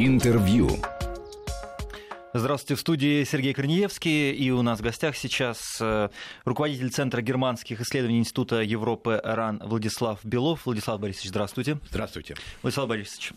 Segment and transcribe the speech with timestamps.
[0.00, 0.68] Интервью.
[2.32, 6.08] Здравствуйте, в студии Сергей Корнеевский, и у нас в гостях сейчас э,
[6.44, 10.66] руководитель Центра германских исследований Института Европы РАН Владислав Белов.
[10.66, 11.80] Владислав Борисович, здравствуйте.
[11.90, 12.36] Здравствуйте.
[12.62, 13.32] Владислав Борисович,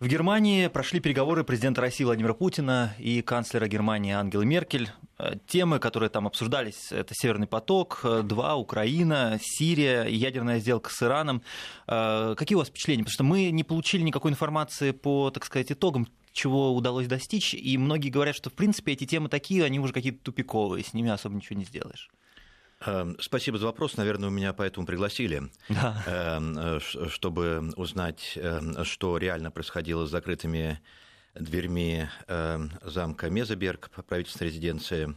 [0.00, 4.90] в Германии прошли переговоры президента России Владимира Путина и канцлера Германии Ангелы Меркель.
[5.18, 11.02] Э, темы, которые там обсуждались, это «Северный поток», э, два, Украина, Сирия, ядерная сделка с
[11.02, 11.42] Ираном.
[11.86, 13.04] Какие у вас впечатления?
[13.04, 17.78] Потому что мы не получили никакой информации по, так сказать, итогам чего удалось достичь, и
[17.78, 21.36] многие говорят, что, в принципе, эти темы такие, они уже какие-то тупиковые, с ними особо
[21.36, 22.10] ничего не сделаешь.
[22.86, 23.96] Эм, спасибо за вопрос.
[23.96, 26.02] Наверное, меня поэтому пригласили, да.
[26.06, 30.80] Эм, э, чтобы узнать, эм, что реально происходило с закрытыми
[31.34, 32.06] дверьми
[32.84, 35.16] замка Мезеберг, правительственной резиденции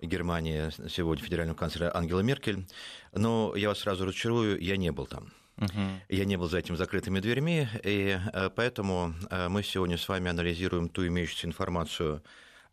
[0.00, 2.66] Германии, сегодня федерального канцлера Ангела Меркель.
[3.12, 5.32] Но я вас сразу разочарую, я не был там.
[5.56, 5.68] Угу.
[6.08, 10.28] Я не был за этими закрытыми дверьми, и э, поэтому э, мы сегодня с вами
[10.28, 12.22] анализируем ту имеющуюся информацию,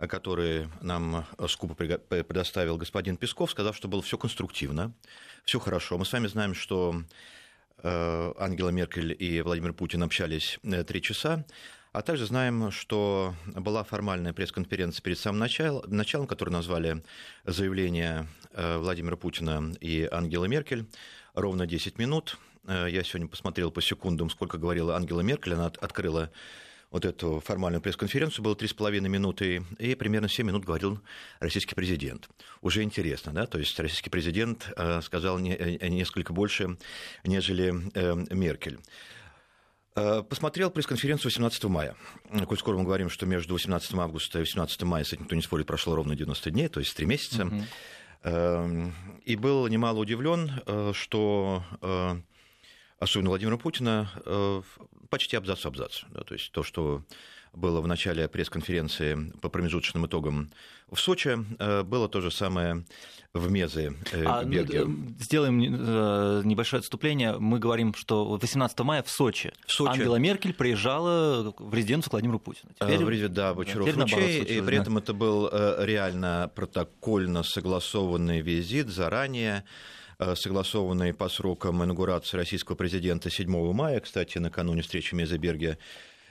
[0.08, 4.94] которую нам скупо предоставил господин Песков, сказав, что было все конструктивно,
[5.46, 5.98] все хорошо.
[5.98, 7.04] Мы с вами знаем, что
[7.78, 11.46] э, Ангела Меркель и Владимир Путин общались три часа.
[11.94, 17.04] А также знаем, что была формальная пресс-конференция перед самым началом, началом которую назвали
[17.44, 20.86] заявление Владимира Путина и Ангелы Меркель.
[21.34, 22.38] Ровно 10 минут.
[22.66, 25.54] Э, я сегодня посмотрел по секундам, сколько говорила Ангела Меркель.
[25.54, 26.32] Она открыла
[26.92, 31.00] вот эту формальную пресс-конференцию, было 3,5 минуты, и примерно 7 минут говорил
[31.40, 32.30] российский президент.
[32.62, 36.78] Уже интересно, да, то есть российский президент э, сказал э, несколько больше,
[37.24, 37.72] нежели
[38.34, 38.80] Меркель.
[39.94, 41.96] Посмотрел пресс-конференцию 18 мая.
[42.48, 45.42] Коль скоро мы говорим, что между 18 августа и 18 мая, с этим никто не
[45.42, 47.52] спорит, прошло ровно 90 дней, то есть 3 месяца.
[48.24, 48.94] Uh-huh.
[49.26, 50.62] И был немало удивлен,
[50.94, 51.64] что
[53.02, 54.62] особенно Владимира Путина, э,
[55.10, 56.04] почти абзац-абзац.
[56.12, 57.04] Да, то есть то, что
[57.52, 60.52] было в начале пресс-конференции по промежуточным итогам
[60.90, 62.86] в Сочи, э, было то же самое
[63.34, 65.60] в Мезе э, а, ну, Сделаем
[66.48, 67.40] небольшое отступление.
[67.40, 69.94] Мы говорим, что 18 мая в Сочи, в Сочи.
[69.94, 72.72] Ангела Меркель приезжала в резиденцию к Владимиру Путину.
[72.80, 78.90] Теперь, в, да, Бочаров да, ручей, и при этом это был реально протокольно согласованный визит
[78.90, 79.66] заранее
[80.36, 85.78] согласованный по срокам инаугурации российского президента 7 мая, кстати, накануне встречи Мезеберге,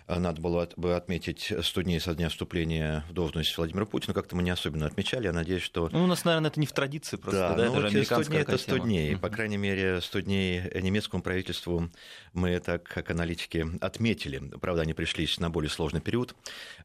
[0.07, 4.15] э, надо было бы отметить 100 дней со дня вступления в должность Владимира Путина.
[4.15, 5.25] Как-то мы не особенно отмечали.
[5.25, 5.89] Я надеюсь, что...
[5.91, 7.41] Ну, у нас, наверное, это не в традиции просто.
[7.41, 9.17] Да, да ну, это 100 дней– это 100 дней.
[9.17, 11.91] По крайней мере, 100 дней немецкому правительству
[12.33, 14.39] мы так, как аналитики, отметили.
[14.61, 16.35] Правда, они пришлись на более сложный период,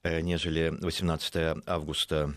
[0.04, 2.34] э, нежели 18 августа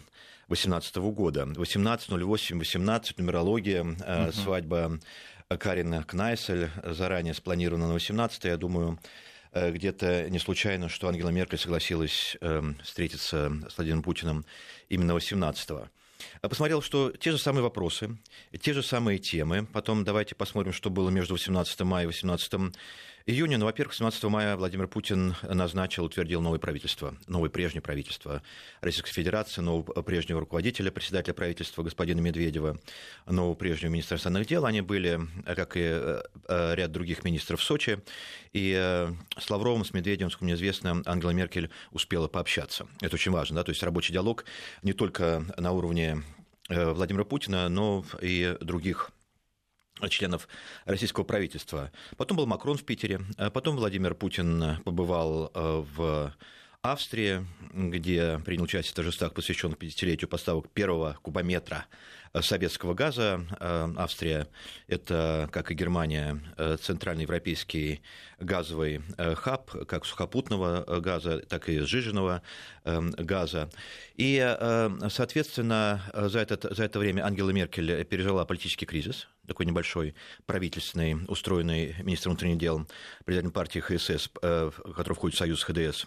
[0.49, 1.43] 2018 года.
[1.43, 4.33] 18.08.18, нумерология, угу.
[4.33, 4.99] свадьба
[5.49, 8.99] Карина Кнайсель, заранее спланирована на 18 я думаю,
[9.53, 14.45] э, где-то не случайно, что Ангела Меркель согласилась эм, встретиться с Владимиром Путиным
[14.89, 15.89] именно 18-го.
[16.41, 18.17] Посмотрел, что те же самые вопросы,
[18.61, 19.67] те же самые темы.
[19.73, 22.75] Потом давайте посмотрим, что было между 18 мая и 18
[23.29, 23.59] июня.
[23.59, 28.43] Ну, во-первых, 17 мая Владимир Путин назначил, утвердил новое правительство, новое прежнее правительство
[28.81, 32.79] Российской Федерации, нового прежнего руководителя, председателя правительства господина Медведева,
[33.27, 34.65] нового прежнего министра иностранных дел.
[34.65, 38.01] Они были, как и э, э, ряд других министров в Сочи.
[38.55, 42.89] И э, с Лавровым, с Медведевым, сколько мне известно, Ангела Меркель успела пообщаться.
[43.03, 44.47] Это очень важно, да, то есть рабочий диалог
[44.83, 46.23] не только на уровне
[46.71, 49.11] Владимира Путина, но и других
[50.09, 50.49] членов
[50.85, 51.91] российского правительства.
[52.17, 56.35] Потом был Макрон в Питере, а потом Владимир Путин побывал э, в
[56.83, 61.87] Австрии, где принял участие в торжествах, посвященных 50-летию поставок первого кубометра
[62.41, 63.45] советского газа.
[63.59, 64.47] Э, Австрия–
[64.87, 68.01] это, как и Германия, э, центральный европейский
[68.39, 72.43] газовый э, хаб, как сухопутного газа, так и сжиженного
[72.85, 73.69] газа.
[74.15, 74.39] И,
[75.11, 80.15] соответственно, за это, за это время Ангела Меркель пережила политический кризис, такой небольшой,
[80.47, 82.87] правительственный, устроенный министром внутренних дел
[83.25, 86.07] президентом партии ХСС, который входит в союз ХДС,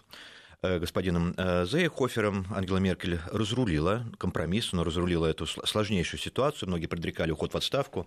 [0.62, 6.68] господином э, Зейхофером Ангела Меркель разрулила компромисс, но разрулила эту сложнейшую ситуацию.
[6.68, 8.06] Многие предрекали уход в отставку,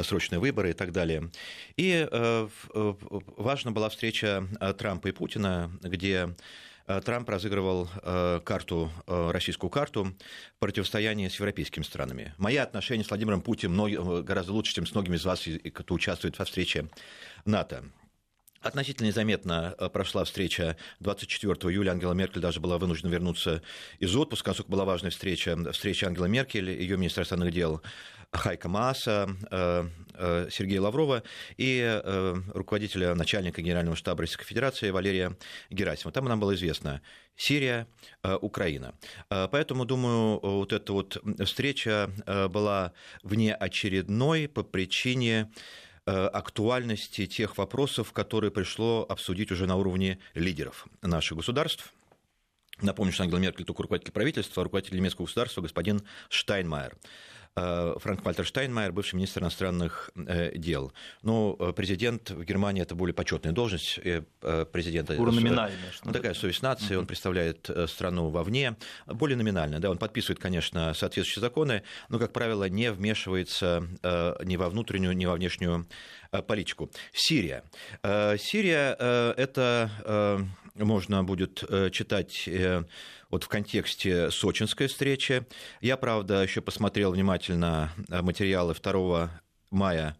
[0.00, 1.30] срочные выборы и так далее.
[1.76, 2.48] И э,
[3.36, 4.46] важна была встреча
[4.78, 6.34] Трампа и Путина, где
[7.04, 7.88] Трамп разыгрывал
[8.44, 10.14] карту, российскую карту
[10.54, 12.32] в противостоянии с европейскими странами.
[12.38, 16.44] Мои отношения с Владимиром Путиным гораздо лучше, чем с многими из вас, кто участвует во
[16.44, 16.86] встрече
[17.44, 17.84] НАТО.
[18.62, 21.90] Относительно незаметно э, прошла встреча 24 июля.
[21.92, 23.62] Ангела Меркель даже была вынуждена вернуться
[23.98, 27.82] из отпуска, насколько была важная встреча, встреча Ангела Меркель, ее министра иностранных дел
[28.32, 29.28] Хайка Мааса,
[30.50, 31.22] Сергея Лаврова
[31.56, 32.02] и
[32.54, 35.36] руководителя, начальника Генерального штаба Российской Федерации Валерия
[35.70, 36.12] Герасимова.
[36.12, 37.02] Там нам было известно
[37.36, 37.86] Сирия,
[38.40, 38.94] Украина.
[39.28, 42.10] Поэтому, думаю, вот эта вот встреча
[42.50, 42.92] была
[43.22, 45.50] внеочередной по причине
[46.06, 51.92] актуальности тех вопросов, которые пришло обсудить уже на уровне лидеров наших государств.
[52.80, 56.96] Напомню, что Ангела Меркель только руководитель правительства, а руководитель немецкого государства господин Штайнмайер.
[57.58, 60.92] Э, Франк Вальтер Штайнмайер, бывший министр иностранных э, дел.
[61.22, 63.98] Ну, э, президент в Германии это более почетная должность
[64.72, 65.14] президента.
[65.14, 65.78] Номинальная.
[66.04, 68.76] Ну, такая совесть нации, он представляет страну вовне.
[69.06, 73.88] Более номинально, да, он подписывает, конечно, соответствующие законы, но, как правило, не вмешивается
[74.44, 75.86] ни во внутреннюю, ни во внешнюю
[76.46, 76.90] политику.
[77.12, 77.64] Сирия.
[78.02, 78.94] Сирия–
[79.36, 82.48] это можно будет читать
[83.30, 85.46] вот в контексте сочинской встречи.
[85.80, 89.30] Я, правда, еще посмотрел внимательно э, материалы 2
[89.70, 90.16] мая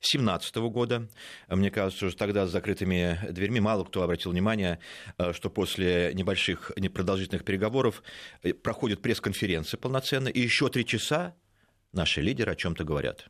[0.00, 1.08] 2017 года.
[1.48, 4.78] Мне кажется, что тогда с закрытыми дверьми мало кто обратил внимание,
[5.18, 8.02] э, что после небольших непродолжительных переговоров
[8.42, 11.34] э, проходит пресс-конференция полноценная, и еще три часа
[11.92, 13.28] наши лидеры о чем-то говорят.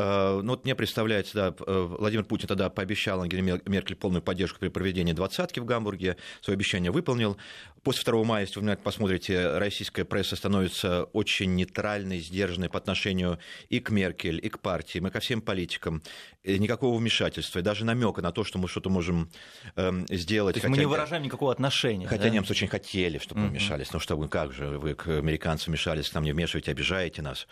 [0.00, 4.58] Э, ну, вот мне представляется, да, э, Владимир Путин тогда пообещал Ангеле Меркель полную поддержку
[4.58, 7.36] при проведении двадцатки в Гамбурге, свое обещание выполнил.
[7.82, 13.38] После 2 мая, если вы посмотрите, российская пресса становится очень нейтральной, сдержанной по отношению
[13.68, 16.02] и к Меркель, и к партии, и ко всем политикам.
[16.42, 19.30] И никакого вмешательства, и даже намека на то, что мы что-то можем
[19.76, 20.54] э, сделать.
[20.54, 22.06] То есть хотя, мы не выражаем никакого отношения.
[22.06, 22.30] Хотя да?
[22.30, 23.92] немцы очень хотели, чтобы мы вмешались.
[23.92, 27.46] Ну что вы, как же вы к американцам мешались, к нам не вмешиваете, обижаете нас.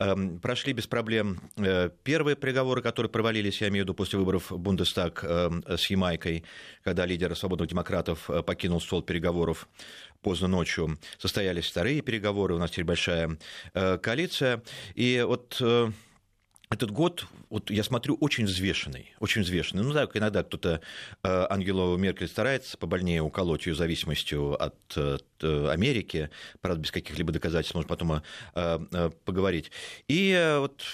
[0.00, 4.50] Эм, прошли без проблем э, первые переговоры, которые провалились, я имею в виду после выборов
[4.50, 6.42] в Бундестаг эм, с Ямайкой,
[6.82, 9.68] когда лидер свободных демократов э, покинул стол переговоров
[10.22, 10.98] поздно ночью.
[11.18, 13.36] Состоялись вторые переговоры, у нас теперь большая
[13.74, 14.62] э, коалиция.
[14.94, 15.60] И вот
[16.70, 19.82] этот год, вот я смотрю, очень взвешенный, очень взвешенный.
[19.82, 20.80] Ну, да, иногда кто-то
[21.22, 25.18] э, Ангелу Меркель старается побольнее уколоть ее зависимостью от э,
[25.68, 26.30] Америки,
[26.60, 28.20] правда, без каких-либо доказательств, можно потом э,
[28.54, 29.72] э, поговорить.
[30.06, 30.84] И э, вот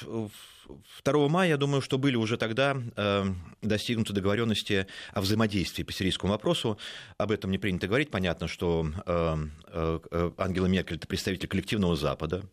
[1.05, 3.25] 2 мая, я думаю, что были уже тогда э,
[3.61, 6.79] достигнуты договоренности о взаимодействии по сирийскому вопросу.
[7.19, 8.11] Об этом не принято говорить.
[8.11, 9.37] Понятно, что э,
[9.69, 12.45] э, Ангела Меркель– это представитель коллективного Запада.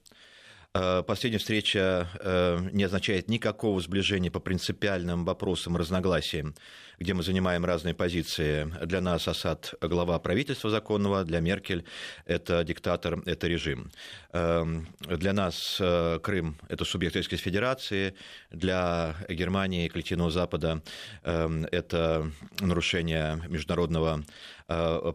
[0.75, 6.55] Э, последняя встреча э, не означает никакого сближения по принципиальным вопросам, разногласиям,
[6.97, 8.73] где мы занимаем разные позиции.
[8.83, 11.85] Для нас Асад– глава правительства законного, для Меркель–
[12.25, 13.91] это диктатор, это режим.
[14.31, 18.15] Эм, для нас э, Крым– это субъект Российской Федерации,
[18.49, 20.81] для Германии и коллективного Запада
[21.23, 22.31] эм, это
[22.61, 24.23] нарушение международного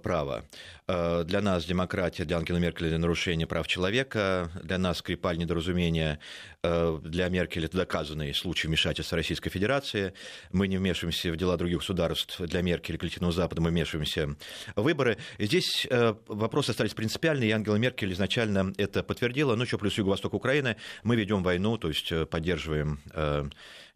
[0.02, 0.44] права.
[0.86, 6.18] Для нас демократия, для Ангела Меркель– это нарушение прав человека, для нас Скрипаль– недоразумения
[6.62, 10.12] э, для Меркель это доказанный случай вмешательства Российской Федерации.
[10.52, 12.40] Мы не вмешиваемся в дела других государств.
[12.40, 14.36] Для Меркель и коллективного Запада мы вмешиваемся
[14.76, 15.18] в выборы.
[15.38, 19.54] Здесь э, вопросы остались принципиальные, и Ангела Меркель изначально это подтвердила.
[19.54, 23.00] Ну, что плюс юго-восток Украины, мы ведем войну, то есть э, поддерживаем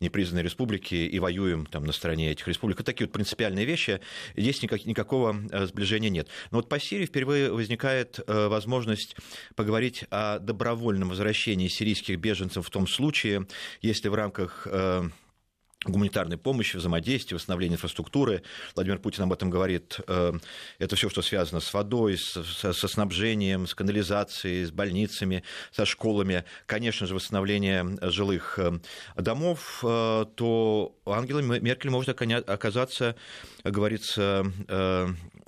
[0.02, 2.78] непризнанные республики и воюем там, на стороне этих республик.
[2.78, 4.00] Вот такие вот принципиальные вещи.
[4.36, 6.28] Здесь никак, никакого э, сближения нет.
[6.50, 9.16] Но вот по Сирии впервые возникает э, возможность
[9.54, 13.46] поговорить о добровольном возвращении сирийских беженцев в том случае,
[13.80, 15.08] если в рамках э,
[15.84, 18.42] гуманитарной помощи, взаимодействия, восстановления инфраструктуры.
[18.74, 19.98] Владимир Путин об этом говорит.
[20.06, 20.32] Э,
[20.78, 27.06] это все, что связано с водой, со, снабжением, с канализацией, с больницами, со школами, конечно
[27.06, 28.78] же, восстановление жилых э,
[29.16, 33.16] домов, э, то Ангела Меркель может оказаться,
[33.64, 34.44] говорится,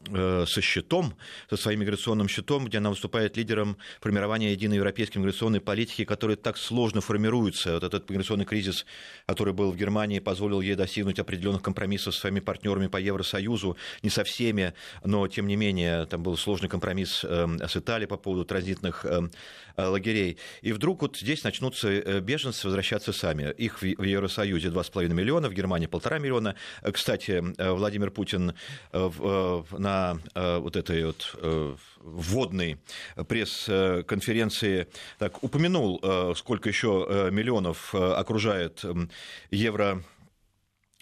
[0.06, 1.14] со счетом,
[1.49, 6.56] со своим миграционным счетом, где она выступает лидером формирования единой европейской миграционной политики, которая так
[6.56, 7.75] сложно формируется.
[7.75, 8.87] Вот этот миграционный кризис,
[9.26, 14.11] который был в Германии, позволил ей достигнуть определенных компромиссов с своими партнерами по Евросоюзу, не
[14.11, 18.44] со всеми, но тем не менее там был сложный компромисс эм, с Италией по поводу
[18.44, 19.28] транзитных э,
[19.76, 20.38] лагерей.
[20.62, 23.52] И вдруг вот здесь начнутся э, беженцы возвращаться сами.
[23.52, 26.54] Их в Евросоюзе 2,5 миллиона, в Германии полтора миллиона.
[26.82, 28.54] Э, кстати, Владимир Путин
[28.92, 29.93] на
[30.34, 31.36] вот этой вот
[32.00, 32.78] вводной
[33.28, 34.86] пресс-конференции
[35.18, 36.00] так, упомянул,
[36.36, 38.84] сколько еще миллионов окружает
[39.50, 40.13] евро Э,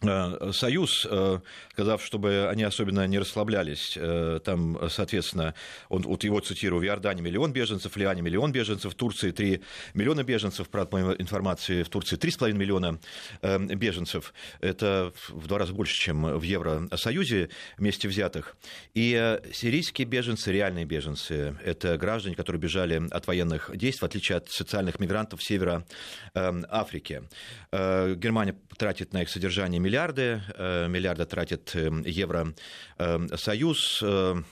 [0.02, 1.38] Союз, э,
[1.73, 5.54] сказав, чтобы они особенно не расслаблялись, э, там, соответственно,
[5.88, 9.62] он, вот его цитирую, в Иордании миллион беженцев, в Ливане миллион беженцев, в Турции 3
[9.94, 12.99] миллиона беженцев, правда, по моей информации, в Турции 3,5 миллиона
[13.42, 18.56] беженцев, это в два раза больше, чем в Евросоюзе вместе взятых.
[18.94, 24.50] И сирийские беженцы, реальные беженцы, это граждане, которые бежали от военных действий, в отличие от
[24.50, 25.87] социальных мигрантов севера
[26.35, 27.23] Африки.
[27.73, 34.00] Германия тратит на их содержание миллиарды, э, миллиарды тратит э, Евросоюз.
[34.02, 34.42] Э,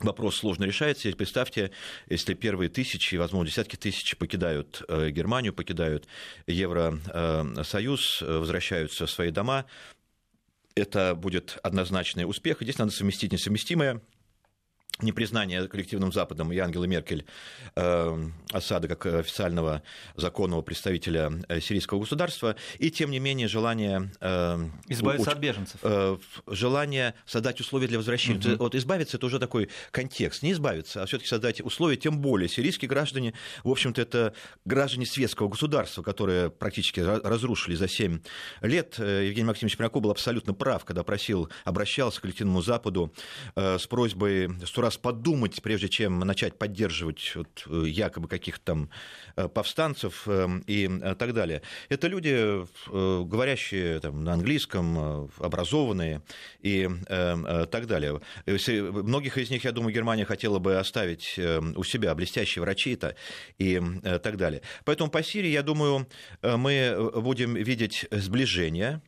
[0.00, 1.12] вопрос сложно решается.
[1.12, 1.72] Представьте,
[2.08, 6.08] если первые тысячи, возможно, десятки тысяч покидают Германию, покидают
[6.46, 9.66] Евросоюз, возвращаются в свои дома,
[10.74, 12.58] это будет однозначный успех.
[12.62, 14.00] Здесь надо совместить несовместимое
[15.00, 17.26] непризнание коллективным Западом и Ангелы Меркель
[17.74, 19.82] э, Асада как официального
[20.16, 24.10] законного представителя э, сирийского государства, и тем не менее желание...
[24.20, 25.80] Э, избавиться у, от беженцев.
[25.82, 28.54] Э, желание создать условия для возвращения.
[28.54, 28.56] Угу.
[28.58, 30.42] Вот избавиться это уже такой контекст.
[30.42, 33.34] Не избавиться, а все-таки создать условия, тем более сирийские граждане,
[33.64, 34.34] в общем-то, это
[34.64, 38.20] граждане светского государства, которые практически разрушили за 7
[38.62, 38.94] лет.
[38.98, 43.12] Э, Евгений Максимович Прямаков был абсолютно прав, когда просил, обращался к коллективному Западу
[43.54, 44.50] э, с просьбой
[44.86, 48.90] раз подумать, прежде чем начать поддерживать вот, э, якобы каких-то там
[49.36, 50.88] э, повстанцев э, и
[51.18, 51.62] так далее.
[51.88, 56.22] Это люди, говорящие там, на английском, образованные
[56.60, 58.20] и так далее.
[58.46, 63.16] Многих из них, я думаю, Германия хотела бы оставить у себя блестящие врачи-то
[63.58, 63.80] и
[64.22, 64.62] так далее.
[64.84, 66.06] Поэтому по Сирии, я думаю,
[66.42, 69.00] мы будем видеть сближение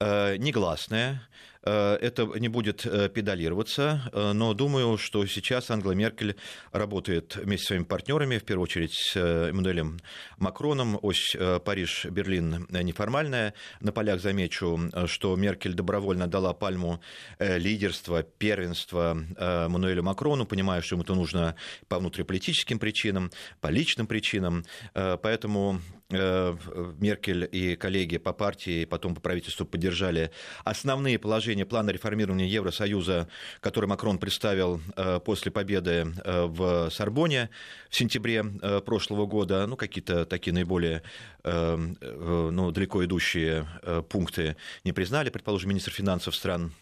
[0.00, 1.22] негласное,
[1.68, 6.36] это не будет э, педалироваться, э, но думаю, что сейчас Ангела Меркель
[6.72, 9.98] работает вместе с своими партнерами, в первую очередь с Эммануэлем
[10.38, 13.54] Макроном, ось Париж-Берлин неформальная.
[13.80, 17.00] На полях замечу, что Меркель добровольно дала пальму
[17.38, 21.56] лидерства, первенства Эммануэлю Макрону, понимая, что ему это нужно
[21.88, 24.64] по внутриполитическим причинам, по личным причинам,
[24.94, 30.30] поэтому Меркель и коллеги по партии, потом по правительству поддержали
[30.64, 33.28] основные положения плана реформирования Евросоюза,
[33.60, 37.50] который Макрон представил э, после победы э, в Сорбоне
[37.88, 41.02] в сентябре э, прошлого года, ну, какие-то такие наиболее
[41.42, 43.66] ну, далеко идущие
[44.10, 46.74] пункты не признали, предположим, министр финансов стран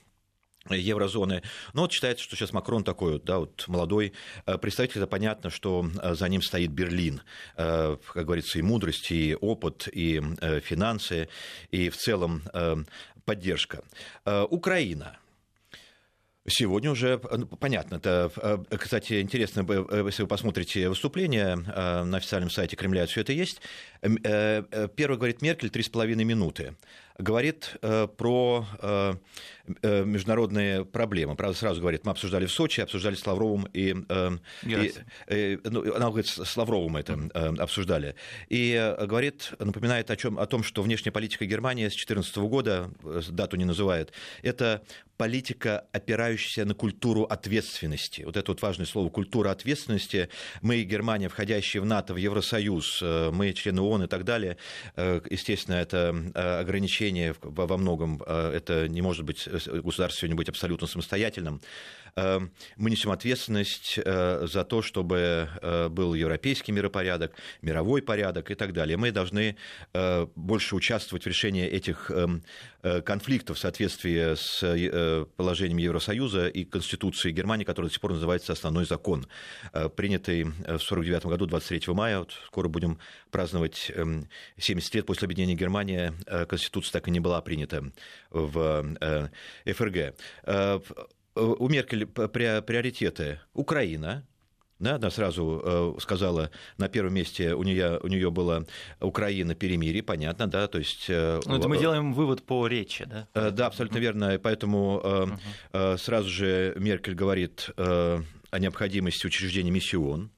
[0.71, 1.43] еврозоны.
[1.73, 4.13] Но вот считается, что сейчас Макрон такой да, вот молодой
[4.61, 7.23] представитель, это понятно, что за ним стоит Берлин.
[7.57, 10.21] Как говорится, и мудрость, и опыт, и
[10.63, 11.29] финансы,
[11.71, 12.43] и в целом
[13.29, 13.85] поддержка.
[14.25, 15.19] Э, Украина.
[16.51, 18.33] Сегодня уже, ну, понятно, это,
[18.71, 23.61] э, кстати, интересно, э, если вы посмотрите выступление на официальном сайте Кремля, все это есть.
[24.01, 26.75] Первый говорит Меркель, три с половиной минуты.
[27.19, 27.77] Говорит
[28.17, 29.15] про Э,
[29.83, 31.37] международные проблемы.
[31.37, 33.95] Правда, сразу говорит, мы обсуждали в Сочи, обсуждали с Лавровым и...
[34.09, 34.31] Э,
[34.67, 34.93] и
[35.27, 37.19] э, ну, она говорит, с Лавровым это
[37.59, 38.15] обсуждали.
[38.49, 42.91] И говорит, напоминает о, чем, о том, что внешняя политика Германии с 2014 года,
[43.31, 44.83] дату не называет, это
[45.17, 48.23] политика, опирающаяся на культуру ответственности.
[48.23, 50.29] Вот это вот важное слово, культура ответственности.
[50.63, 54.57] Мы, Германия, входящие в НАТО, в Евросоюз, мы члены ООН и так далее,
[54.97, 56.11] естественно, это
[56.61, 61.61] ограничение во многом, это не может быть государство сегодня быть абсолютно самостоятельным.
[62.19, 67.33] Эм, мы несем ответственность э, за то, чтобы э, был европейский миропорядок,
[67.63, 68.97] мировой порядок и так далее.
[68.97, 69.57] Мы должны
[69.93, 72.43] э, больше участвовать в решении этих эм,
[73.05, 78.85] конфликтов в соответствии с положением Евросоюза и Конституцией Германии, которая до сих пор называется «Основной
[78.87, 79.27] закон»,
[79.97, 82.21] принятый в 1949 году, 23 мая.
[82.21, 82.99] Вот скоро будем
[83.31, 83.91] праздновать
[84.57, 86.13] 70 эм, лет после объединения Германии.
[86.47, 87.83] Конституция так и не была принята
[88.31, 88.97] в
[89.67, 90.15] ФРГ
[91.39, 93.41] у Меркель приоритеты.
[93.55, 94.25] Украина,
[94.79, 98.65] да, она сразу э, сказала, на первом месте у нее, у нее была
[99.01, 101.07] Украина, перемирие, понятно, да, то есть...
[101.09, 103.29] Э, ну, это мы делаем вывод по речи, да?
[103.35, 105.27] Э, да, абсолютно верно, поэтому э,
[105.73, 110.31] э, сразу же Меркель говорит э, о необходимости учреждения миссион,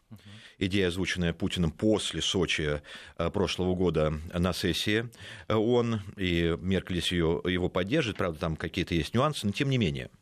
[0.59, 2.81] идея, озвученная Путиным после Сочи
[3.19, 5.11] э, прошлого года на сессии
[5.49, 10.11] ООН, и Меркель ее, его поддержит, правда, там какие-то есть нюансы, но тем не менее–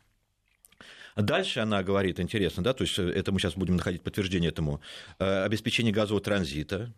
[1.16, 4.80] Дальше она говорит, интересно, да, то есть э, это мы сейчас будем находить подтверждение этому,
[5.18, 6.92] э, обеспечение газового транзита,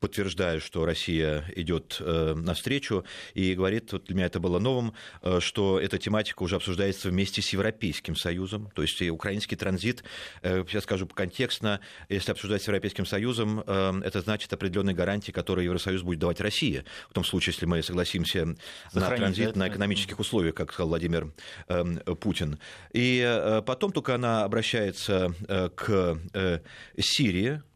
[0.00, 3.04] подтверждает, что Россия идет э, навстречу,
[3.34, 7.42] и говорит, вот для меня это было новым, э, что эта тематика уже обсуждается вместе
[7.42, 10.02] с Европейским Союзом, то есть и украинский транзит,
[10.42, 15.66] э, сейчас скажу контекстно, если обсуждать с Европейским Союзом, э, это значит определенные гарантии, которые
[15.66, 18.56] Евросоюз будет давать России, в том случае, если мы согласимся
[18.92, 21.32] Сохранить, на транзит да, на экономических условиях, как сказал Владимир
[21.68, 21.84] э,
[22.20, 22.58] Путин.
[22.92, 26.60] И э, потом только она обращается э, к э,
[26.98, 27.69] Сирии, Э,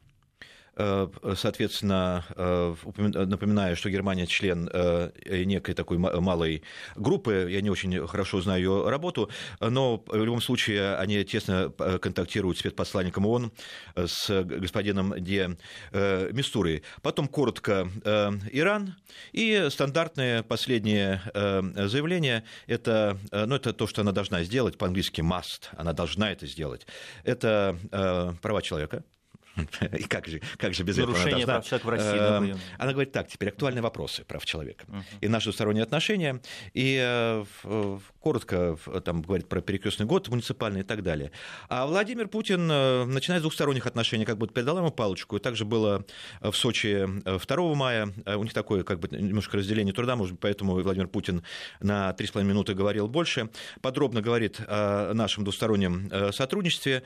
[0.77, 2.75] соответственно, э,
[3.27, 5.11] напоминаю, что Германия член э,
[5.45, 6.63] некой такой малой
[6.97, 12.57] группы, я не очень хорошо знаю ее работу, но в любом случае они тесно контактируют
[12.57, 13.53] с спецпосланником ООН,
[13.97, 15.57] с господином Де
[15.93, 16.83] Мистурой.
[17.03, 17.89] Потом коротко
[18.53, 18.97] Иран
[19.33, 25.93] и стандартное последнее заявление, это, ну, это то, что она должна сделать, по-английски must, она
[25.93, 26.87] должна это сделать.
[27.25, 27.79] Это
[28.43, 29.05] права человека,
[29.99, 32.53] И как же, как же без Нарушение этого она прав человека в России.
[32.53, 34.85] Э, она говорит так, теперь актуальные вопросы прав человека.
[34.89, 35.03] Uh-huh.
[35.21, 36.41] И наши двусторонние отношения.
[36.73, 37.45] И э,
[38.21, 41.31] коротко там говорит про перекрестный год муниципальный и так далее.
[41.69, 45.37] А Владимир Путин э, начинает с двухсторонних отношений, как бы передала ему палочку.
[45.37, 46.05] И также было
[46.41, 48.13] в Сочи 2 мая.
[48.27, 51.43] У них такое как бы немножко разделение труда, может быть, поэтому Владимир Путин
[51.81, 53.51] на 3,5 минуты говорил больше.
[53.81, 57.03] Подробно говорит о нашем двустороннем сотрудничестве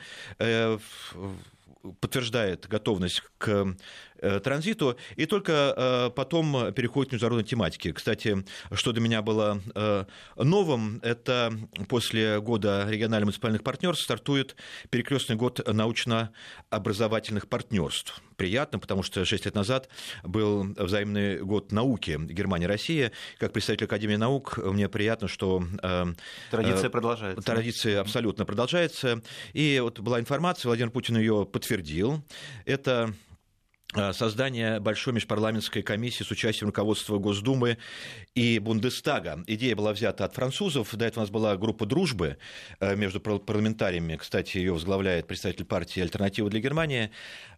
[1.99, 3.75] подтверждает готовность к
[4.19, 7.93] транзиту, и только э, потом переходит к международной тематике.
[7.93, 10.05] Кстати, что для меня было э,
[10.37, 11.53] новым, это
[11.87, 14.55] после года региональных муниципальных партнерств стартует
[14.89, 18.21] перекрестный год научно-образовательных партнерств.
[18.35, 19.89] Приятно, потому что 6 лет назад
[20.23, 23.11] был взаимный год науки Германия-Россия.
[23.37, 25.63] Как представитель Академии наук, мне приятно, что...
[26.51, 27.41] Традиция продолжается.
[27.43, 29.21] Традиция абсолютно продолжается.
[29.53, 32.23] И вот была информация, Владимир Путин ее подтвердил.
[32.65, 33.13] Это Э,
[34.13, 37.79] создание большой межпарламентской комиссии с участием руководства Госдумы
[38.35, 39.43] и Бундестага.
[39.47, 40.95] Идея была взята от французов.
[40.95, 42.37] До этого у нас была группа дружбы
[42.79, 44.15] э, между парламентариями.
[44.15, 47.09] Кстати, ее возглавляет представитель партии «Альтернатива для Германии»,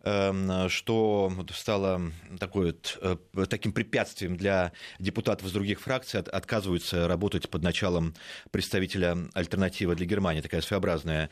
[0.03, 2.01] эм, что стало
[2.39, 3.17] такой э,
[3.49, 6.21] таким препятствием для депутатов из других фракций.
[6.21, 8.13] Отказываются работать под началом
[8.51, 10.39] представителя «Альтернатива для Германии».
[10.39, 11.29] Такая своеобразная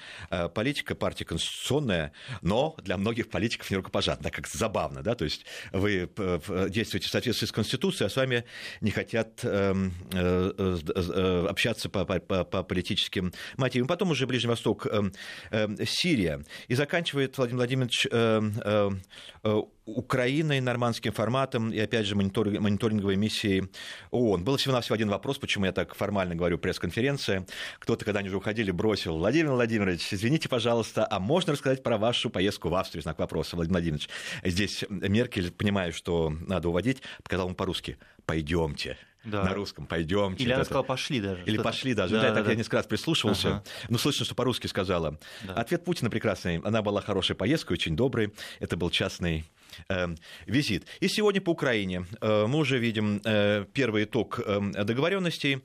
[0.53, 6.09] политика, партия конституционная, но для многих политиков нерукопожатная, как забавно забавно, да, то есть вы
[6.15, 8.43] э, действуете в соответствии с Конституцией, а с вами
[8.81, 13.87] не хотят эм, э, э, общаться по, по, по политическим мотивам.
[13.87, 15.13] Потом уже Ближний Восток, эм,
[15.85, 16.43] Сирия.
[16.67, 18.07] И заканчивает Владимир Владимирович
[19.95, 23.69] Украиной, нормандским форматом и, опять же, мониторинговой миссией
[24.11, 24.43] ООН.
[24.43, 27.45] Был всего-навсего один вопрос, почему я так формально говорю пресс-конференция.
[27.79, 29.17] Кто-то, когда они уже уходили, бросил.
[29.17, 33.03] Владимир Владимирович, извините, пожалуйста, а можно рассказать про вашу поездку в Австрию?
[33.03, 34.09] Знак вопроса, Владимир Владимирович.
[34.43, 37.97] Здесь Меркель, понимая, что надо уводить, показал ему по-русски.
[38.25, 39.43] Пойдемте да.
[39.43, 40.43] на русском, пойдемте.
[40.43, 41.43] Или она сказала, пошли даже.
[41.45, 42.15] Или пошли даже.
[42.15, 42.51] Да, да, так да.
[42.51, 43.47] я несколько раз прислушивался.
[43.47, 43.63] Ага.
[43.89, 45.19] Ну, слышно, что по-русски сказала.
[45.43, 45.53] Да.
[45.53, 46.59] Ответ Путина прекрасный.
[46.59, 48.33] Она была хорошей поездкой, очень добрый.
[48.59, 49.45] Это был частный
[49.89, 50.07] э,
[50.45, 50.85] визит.
[50.99, 55.63] И сегодня по Украине э, мы уже видим э, первый итог э, договоренностей.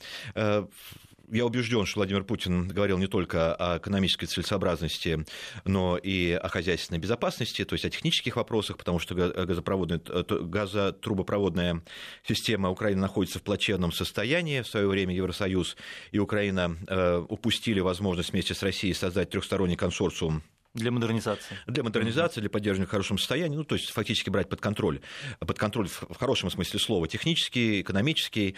[1.28, 5.24] Э, я убежден, что Владимир Путин говорил не только о экономической целесообразности,
[5.64, 11.82] но и о хозяйственной безопасности, то есть о технических вопросах, потому что газопроводная, газотрубопроводная
[12.26, 14.62] система Украины находится в плачевном состоянии.
[14.62, 15.76] В свое время Евросоюз
[16.12, 20.42] и Украина э, упустили возможность вместе с Россией создать трехсторонний консорциум
[20.74, 21.56] для модернизации.
[21.68, 25.00] Для модернизации, для поддержания в хорошем состоянии, ну, то есть фактически брать под контроль,
[25.38, 28.56] под контроль в хорошем смысле слова, технический, экономический,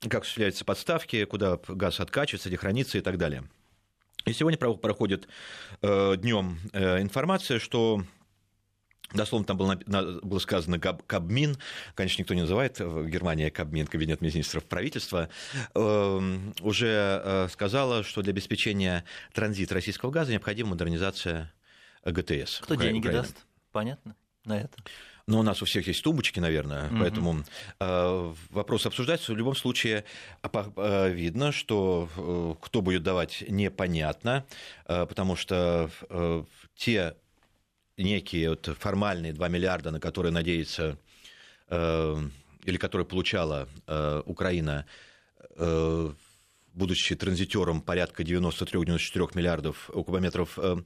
[0.00, 3.44] как осуществляются подставки, куда газ откачивается, где хранится и так далее.
[4.24, 5.28] И сегодня проходит
[5.82, 8.02] э, днем э, информация, что
[9.14, 9.74] Дословно там было,
[10.22, 11.56] было сказано Кабмин,
[11.94, 15.30] конечно, никто не называет в Германии Кабмин, кабинет министров правительства,
[15.74, 21.50] эм, уже э, сказала, что для обеспечения транзита российского газа необходима модернизация
[22.04, 22.60] ГТС.
[22.60, 23.22] Кто деньги Украины.
[23.22, 23.46] даст?
[23.72, 24.76] Понятно на это?
[25.28, 27.00] Ну, у нас у всех есть тумбочки, наверное, угу.
[27.00, 27.44] поэтому
[27.80, 29.34] э, вопрос обсуждается.
[29.34, 30.04] В любом случае
[30.42, 34.46] э, видно, что э, кто будет давать, непонятно,
[34.86, 36.44] э, потому что э,
[36.76, 37.14] те
[37.98, 40.96] некие вот формальные 2 миллиарда, на которые надеется
[41.68, 42.16] э,
[42.64, 44.86] или которые получала э, Украина,
[45.56, 46.10] э,
[46.72, 50.76] будучи транзитером порядка 93-94 миллиардов кубометров э,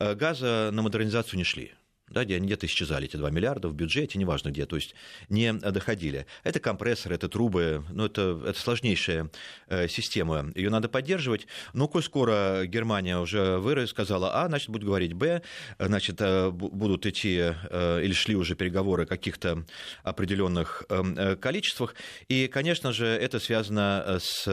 [0.00, 1.72] э, газа, на модернизацию не шли.
[2.08, 4.94] Да, где они где-то исчезали, эти 2 миллиарда в бюджете, неважно где, то есть
[5.28, 6.26] не доходили.
[6.44, 9.30] Это компрессоры, это трубы, ну, это, это сложнейшая
[9.68, 11.46] э, система, ее надо поддерживать.
[11.72, 15.42] Но коль скоро Германия уже вырос, сказала А, значит, будет говорить Б,
[15.78, 19.64] значит, э, будут идти э, или шли уже переговоры о каких-то
[20.04, 21.94] определенных э, количествах.
[22.28, 24.44] И, конечно же, это связано с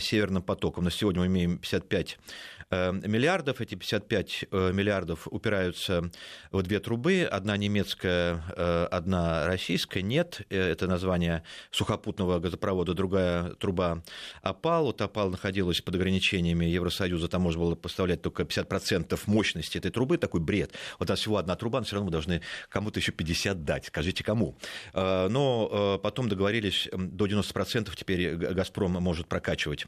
[0.00, 0.84] Северным потоком.
[0.84, 2.18] На сегодня мы имеем 55
[2.61, 3.60] Э, миллиардов.
[3.60, 6.10] Эти 55 э, миллиардов упираются
[6.50, 7.28] в две трубы.
[7.30, 10.02] Одна немецкая, э, одна российская.
[10.02, 12.94] Нет, это название сухопутного газопровода.
[12.94, 14.02] Другая труба
[14.42, 14.86] «Опал».
[14.86, 17.28] Вот «Опал» находилась под ограничениями Евросоюза.
[17.28, 20.16] Там можно было поставлять только 50% мощности этой трубы.
[20.18, 20.72] Такой бред.
[20.98, 23.86] Вот у нас всего одна труба, но все равно мы должны кому-то еще 50 дать.
[23.86, 24.56] Скажите, кому?
[24.94, 29.86] Но потом договорились до 90% теперь «Газпром» может прокачивать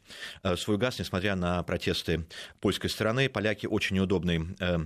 [0.56, 2.26] свой газ, несмотря на протесты
[2.60, 3.28] польских польской стороны.
[3.28, 4.78] Поляки очень неудобный э,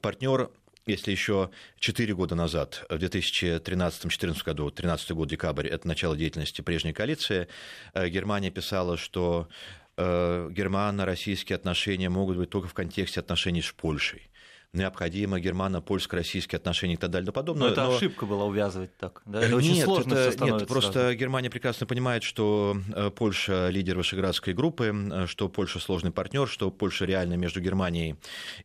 [0.00, 0.50] партнер
[0.86, 6.92] если еще 4 года назад, в 2013-2014 году, 13 год, декабрь, это начало деятельности прежней
[6.92, 7.48] коалиции,
[7.94, 9.48] э, Германия писала, что
[9.96, 14.29] э, германо-российские отношения могут быть только в контексте отношений с Польшей
[14.72, 17.66] необходимо германо-польско-российские отношения и так далее и подобное.
[17.66, 17.96] Но это но...
[17.96, 19.20] ошибка была увязывать так.
[19.24, 19.42] Да?
[19.42, 21.14] Это очень нет, сложно это, нет, просто сразу.
[21.14, 26.70] Германия прекрасно понимает, что э, Польша лидер Вышеградской группы, э, что Польша сложный партнер, что
[26.70, 28.14] Польша реально между Германией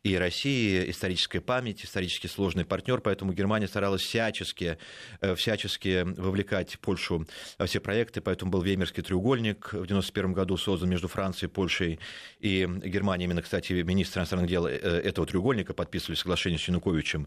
[0.04, 4.78] и Россией историческая память, исторически сложный партнер, поэтому Германия старалась всячески,
[5.20, 7.26] э, всячески вовлекать Польшу
[7.58, 11.98] во все проекты, поэтому был Веймерский треугольник в 1991 году создан между Францией, Польшей
[12.38, 13.26] и Германией.
[13.26, 17.26] Именно, кстати, министр иностранных дел этого треугольника подписал подписывали соглашение с Януковичем,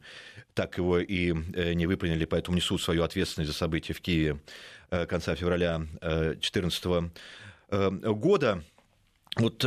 [0.54, 4.40] так его и э, не выполнили, поэтому несут свою ответственность за события в Киеве
[4.92, 7.12] э, конца февраля 2014
[7.72, 8.64] э, года.
[9.38, 9.64] Вот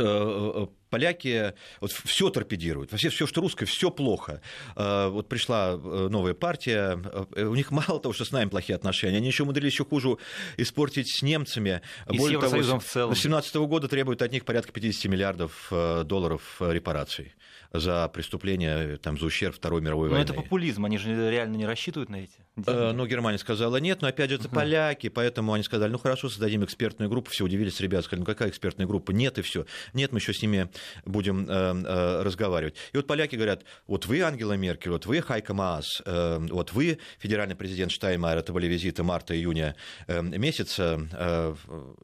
[0.89, 4.41] поляки вот, все торпедируют, вообще все, что русское, все плохо.
[4.75, 7.01] Вот пришла новая партия,
[7.35, 10.17] у них мало того, что с нами плохие отношения, они еще умудрились еще хуже
[10.57, 11.81] испортить с немцами.
[12.11, 13.15] И Более с Евросоюзом того, в целом.
[13.15, 15.71] С 2017 года требуют от них порядка 50 миллиардов
[16.05, 17.33] долларов репараций
[17.73, 20.27] за преступления, там, за ущерб Второй мировой но войны.
[20.27, 24.01] Но это популизм, они же реально не рассчитывают на эти э, Ну, Германия сказала нет,
[24.01, 24.53] но опять же это uh-huh.
[24.53, 28.49] поляки, поэтому они сказали, ну хорошо, создадим экспертную группу, все удивились ребята, сказали, ну какая
[28.49, 29.11] экспертная группа?
[29.11, 29.65] Нет и все.
[29.93, 30.69] Нет, мы еще с ними
[31.05, 32.75] будем э, э, разговаривать.
[32.93, 36.99] И вот поляки говорят, вот вы, Ангела Меркель, вот вы, Хайка Маас, э, вот вы,
[37.17, 41.55] федеральный президент Штайнмайер, это были визиты марта-июня э, месяца, э,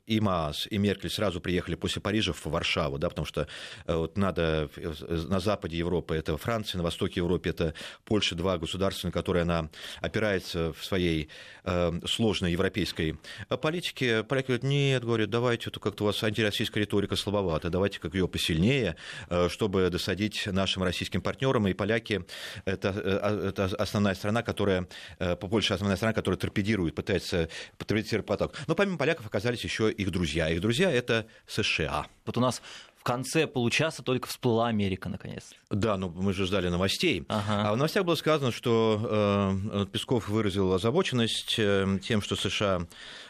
[0.07, 3.47] и Маас, и Меркель сразу приехали после Парижа в Варшаву, да, потому что
[3.85, 4.93] э, вот надо э,
[5.27, 7.73] на Запад западе Европы это Франция, на востоке Европы это
[8.05, 9.69] Польша, два государства, на которые она
[9.99, 11.27] опирается в своей
[11.65, 13.19] э, сложной европейской
[13.61, 14.23] политике.
[14.23, 18.29] Поляки говорят, нет, говорят, давайте, это как-то у вас антироссийская риторика слабовата, давайте как ее
[18.29, 18.95] посильнее,
[19.29, 21.67] э, чтобы досадить нашим российским партнерам.
[21.67, 22.23] И поляки
[22.63, 24.87] это, э, это основная страна, которая,
[25.19, 28.53] э, Польша основная страна, которая торпедирует, пытается потребитель поток.
[28.67, 30.49] Но помимо поляков оказались еще их друзья.
[30.49, 32.07] Их друзья это США.
[32.25, 32.61] Вот у нас
[32.99, 35.53] в конце получаса только всплыла Америка, наконец.
[35.69, 37.23] Да, ну мы же ждали новостей.
[37.29, 37.69] Ага.
[37.69, 38.99] А в новостях было сказано, что
[39.71, 42.87] э, Песков выразил озабоченность э, тем, что США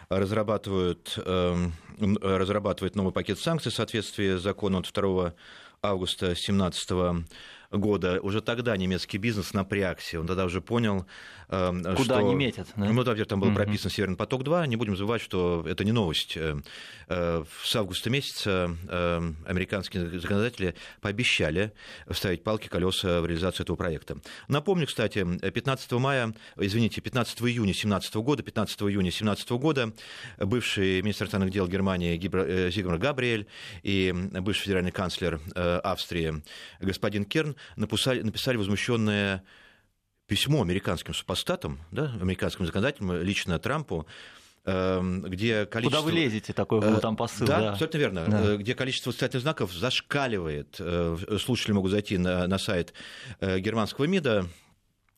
[0.09, 5.33] разрабатывают, э, разрабатывают новый пакет санкций в соответствии с законом от 2
[5.83, 7.25] августа 2017
[7.71, 8.19] года.
[8.21, 10.19] Уже тогда немецкий бизнес напрягся.
[10.19, 11.05] Он тогда уже понял,
[11.49, 12.17] Куда что...
[12.17, 12.67] они метят?
[12.75, 12.85] Да?
[12.85, 14.67] Ну, во-первых, там был прописан Северный поток-2.
[14.67, 16.37] Не будем забывать, что это не новость.
[16.37, 16.59] Э,
[17.07, 21.73] э, с августа месяца э, американские законодатели пообещали
[22.07, 24.17] вставить палки колеса в реализацию этого проекта.
[24.47, 29.91] Напомню, кстати, 15 мая, извините, 15 июня 2017 года, 15 июня 2017 года
[30.37, 32.19] бывший министр иностранных дел Германии
[32.69, 33.47] Зигмар Габриэль
[33.81, 36.41] и бывший федеральный канцлер Австрии
[36.79, 39.43] господин Керн написали, написали возмущенное
[40.29, 44.05] письмо американским супостатам, да, американским законодателям, лично Трампу,
[44.63, 46.01] эм, где количество...
[46.01, 47.47] Куда вы лезете, такой был там посыл.
[47.47, 47.71] Да, да.
[47.71, 48.25] абсолютно верно.
[48.27, 48.53] Да.
[48.53, 50.75] Э, где количество восклицательных знаков зашкаливает.
[50.79, 52.93] Э, слушатели могут зайти на, на сайт
[53.39, 54.45] э, германского МИДа,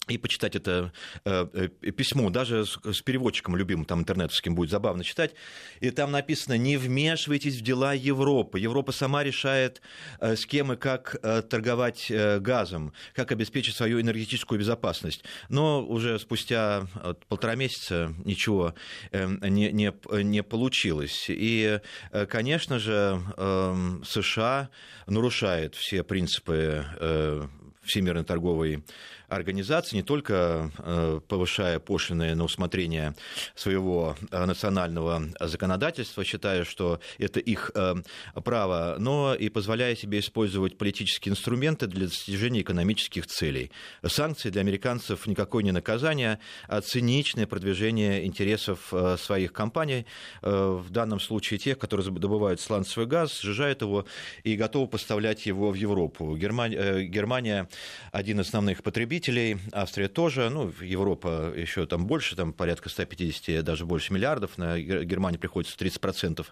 [0.07, 0.91] и почитать это
[1.25, 5.33] э, э, письмо, даже с, с переводчиком любимым, там интернетовским будет забавно читать,
[5.79, 9.81] и там написано «Не вмешивайтесь в дела Европы, Европа сама решает,
[10.19, 15.23] э, с кем и как э, торговать э, газом, как обеспечить свою энергетическую безопасность».
[15.49, 18.73] Но уже спустя э, полтора месяца ничего
[19.11, 21.25] э, не, не, не получилось.
[21.29, 21.79] И,
[22.11, 24.69] э, конечно же, э, США
[25.05, 27.47] нарушает все принципы э,
[27.83, 28.83] Всемирной торговой
[29.31, 33.15] организации, не только э, повышая пошлины на усмотрение
[33.55, 37.95] своего э, национального законодательства, считая, что это их э,
[38.43, 43.71] право, но и позволяя себе использовать политические инструменты для достижения экономических целей.
[44.05, 50.05] Санкции для американцев никакое не наказание, а циничное продвижение интересов своих компаний,
[50.41, 54.05] в данном случае тех, которые добывают сланцевый газ, сжижают его
[54.43, 56.35] и готовы поставлять его в Европу.
[56.35, 57.69] Германия, Германия
[58.11, 63.63] один из основных потребителей потребителей, Австрия тоже, ну, Европа еще там больше, там порядка 150,
[63.63, 66.45] даже больше миллиардов, на Германии приходится 30%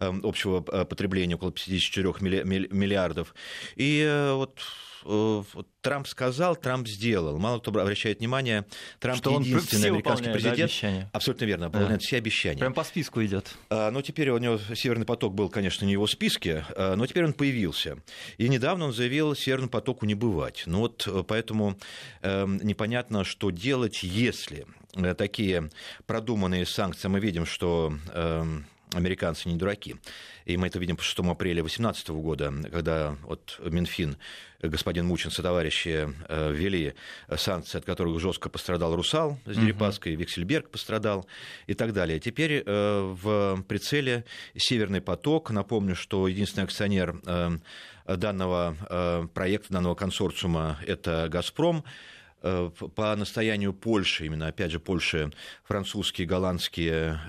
[0.00, 3.34] эм, общего э, потребления, около 54 миллиардов.
[3.76, 4.60] И э, вот
[5.02, 7.38] Трамп сказал, Трамп сделал.
[7.38, 8.66] Мало кто обращает внимание,
[8.98, 10.72] Трамп что единственный американский президент.
[10.82, 12.06] Да, абсолютно верно, выполняет да.
[12.06, 12.58] все обещания.
[12.58, 13.54] Прям по списку идет.
[13.70, 17.06] А, но теперь у него Северный поток был, конечно, не в его списке, а, но
[17.06, 17.98] теперь он появился.
[18.38, 20.64] И недавно он заявил, Северному потоку не бывать.
[20.66, 21.78] Ну вот э, поэтому
[22.22, 25.70] э, непонятно, что делать, если э, такие
[26.06, 28.44] продуманные санкции, мы видим, что э,
[28.94, 29.96] американцы не дураки.
[30.44, 34.16] И мы это видим по 6 апреля 2018 года, когда вот Минфин,
[34.62, 36.94] господин Мучин товарищи э, ввели
[37.36, 40.20] санкции, от которых жестко пострадал Русал с Дерипаской, угу.
[40.20, 41.26] Виксельберг пострадал
[41.66, 42.18] и так далее.
[42.20, 44.24] Теперь э, в прицеле
[44.56, 45.50] Северный поток.
[45.50, 47.58] Напомню, что единственный акционер э,
[48.06, 51.84] данного проекта, данного консорциума– это «Газпром»
[52.40, 55.30] по настоянию Польши, именно, опять же, Польши,
[55.62, 57.20] французские, голландские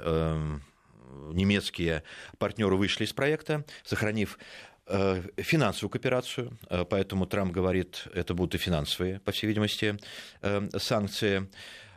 [1.33, 2.03] немецкие
[2.37, 4.37] партнеры вышли из проекта, сохранив
[4.87, 9.97] э, финансовую кооперацию, э, поэтому Трамп говорит, это будут и финансовые, по всей видимости,
[10.41, 11.49] э, санкции.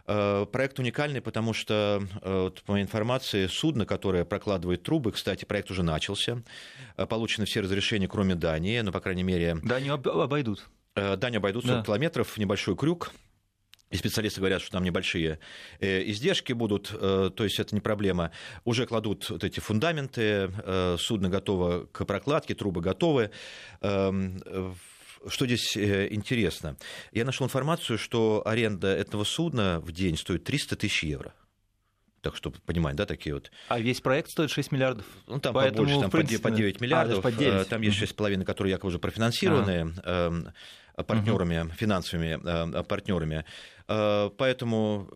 [0.06, 6.42] Проект уникальный, потому что, по моей информации, судно, которое прокладывает трубы, кстати, проект уже начался,
[7.08, 9.56] получены все разрешения, кроме Дании, но, по крайней мере...
[9.62, 10.68] Данию обойдут.
[10.94, 11.84] Данию обойдут 40 да.
[11.86, 13.14] километров, небольшой крюк,
[13.90, 15.38] и специалисты говорят, что там небольшие
[15.78, 18.32] э, издержки будут, э, то есть это не проблема.
[18.64, 23.30] Уже кладут вот эти фундаменты, э, судно готово к прокладке, трубы готовы.
[23.82, 24.42] Эм,
[25.28, 26.76] что здесь интересно?
[27.12, 31.32] Я нашел информацию, что аренда этого судна в день стоит 300 тысяч евро.
[32.20, 33.50] Так что, понимаете, да, такие вот.
[33.68, 35.06] А весь проект стоит 6 миллиардов.
[35.26, 36.42] Ну, там Поэтому, побольше, там принципе...
[36.42, 37.18] по 9 миллиардов.
[37.18, 37.68] А, по 9.
[37.68, 39.94] Там есть 6,5, которые якобы уже профинансированы.
[40.02, 40.52] Ага
[41.02, 43.44] партнерами, финансовыми партнерами.
[43.88, 45.08] Э, поэтому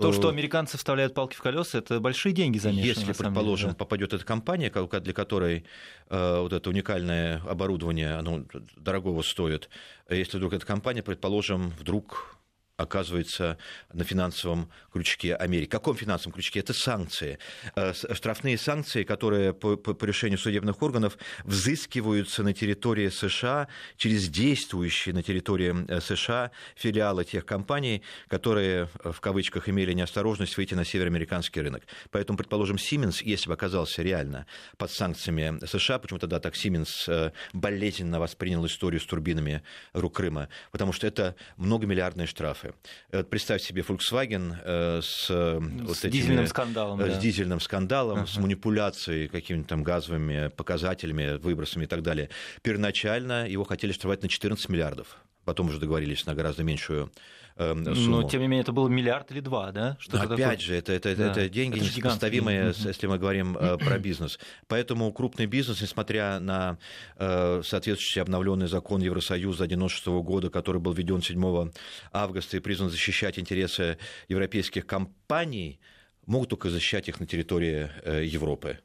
[0.00, 2.86] то, что э, американцы вставляют палки в колеса, это большие деньги замешаны.
[2.86, 3.78] Если, предположим, деле, да.
[3.78, 5.64] попадет эта компания, для которой
[6.10, 8.44] э, вот это уникальное оборудование, оно
[8.76, 9.70] дорогого стоит,
[10.10, 12.35] если вдруг эта компания, предположим, вдруг
[12.76, 13.56] оказывается
[13.92, 15.70] на финансовом крючке Америки.
[15.70, 16.60] Каком финансовом крючке?
[16.60, 17.38] Это санкции.
[17.74, 24.28] Э, штрафные санкции, которые по, по, по решению судебных органов взыскиваются на территории США через
[24.28, 30.74] действующие на территории э, США филиалы тех компаний, которые э, в кавычках имели неосторожность выйти
[30.74, 31.84] на североамериканский рынок.
[32.10, 38.20] Поэтому, предположим, Siemens, если бы оказался реально под санкциями США, почему тогда так Siemens болезненно
[38.20, 39.62] воспринял историю с турбинами
[39.92, 42.74] рук Крыма, потому что это многомиллиардные штрафы катастрофы.
[43.12, 47.20] Вот представь себе Volkswagen э, с, э, с вот дизельным скандалом, э, с да.
[47.20, 48.26] дизельным скандалом, uh-huh.
[48.26, 52.30] с манипуляцией какими-то там газовыми показателями, выбросами и так далее.
[52.62, 55.18] Первоначально его хотели штрафовать на 14 миллиардов.
[55.44, 57.10] Потом уже договорились на гораздо меньшую э,
[57.56, 58.22] сумму.
[58.22, 59.96] Но, тем не менее, это был миллиард или два, да?
[59.98, 60.58] Что Опять такое?
[60.58, 61.30] же, это, это, да.
[61.30, 64.38] это деньги это несопоставимые, если мы говорим э, про бизнес.
[64.68, 66.78] Поэтому крупный бизнес, несмотря на
[67.16, 71.70] э, соответствующий обновленный закон Евросоюза 1996 года, который был введен 7
[72.12, 73.96] августа и призван защищать интересы
[74.28, 75.80] европейских компаний,
[76.26, 78.80] могут только защищать их на территории э, Европы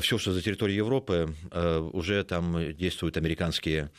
[0.00, 1.34] все, что за территорией Европы,
[1.92, 3.90] уже там действуют американские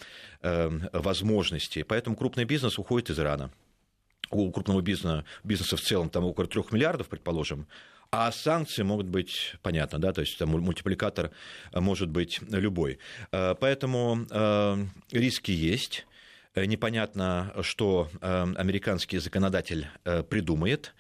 [0.42, 1.84] возможности.
[1.84, 3.52] Поэтому крупный бизнес уходит из Ирана.
[4.32, 7.68] У крупного бизнеса, бизнеса в целом там около трех миллиардов, предположим,
[8.12, 11.32] а санкции могут быть, понятно, да, то есть там мультипликатор
[11.74, 13.00] может быть любой.
[13.32, 14.26] Э, поэтому
[15.12, 16.06] риски есть.
[16.54, 19.88] Непонятно, что американский законодатель
[20.30, 20.94] придумает.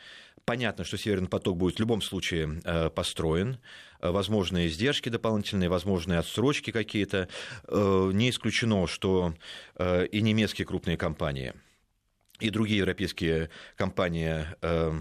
[0.45, 2.61] Понятно, что Северный поток будет в любом случае
[2.95, 3.59] построен
[4.01, 7.27] возможные издержки дополнительные, возможные отсрочки какие-то.
[7.67, 9.35] Э, не исключено, что
[9.75, 11.53] э, и немецкие крупные компании,
[12.41, 14.91] и другие европейские компании э,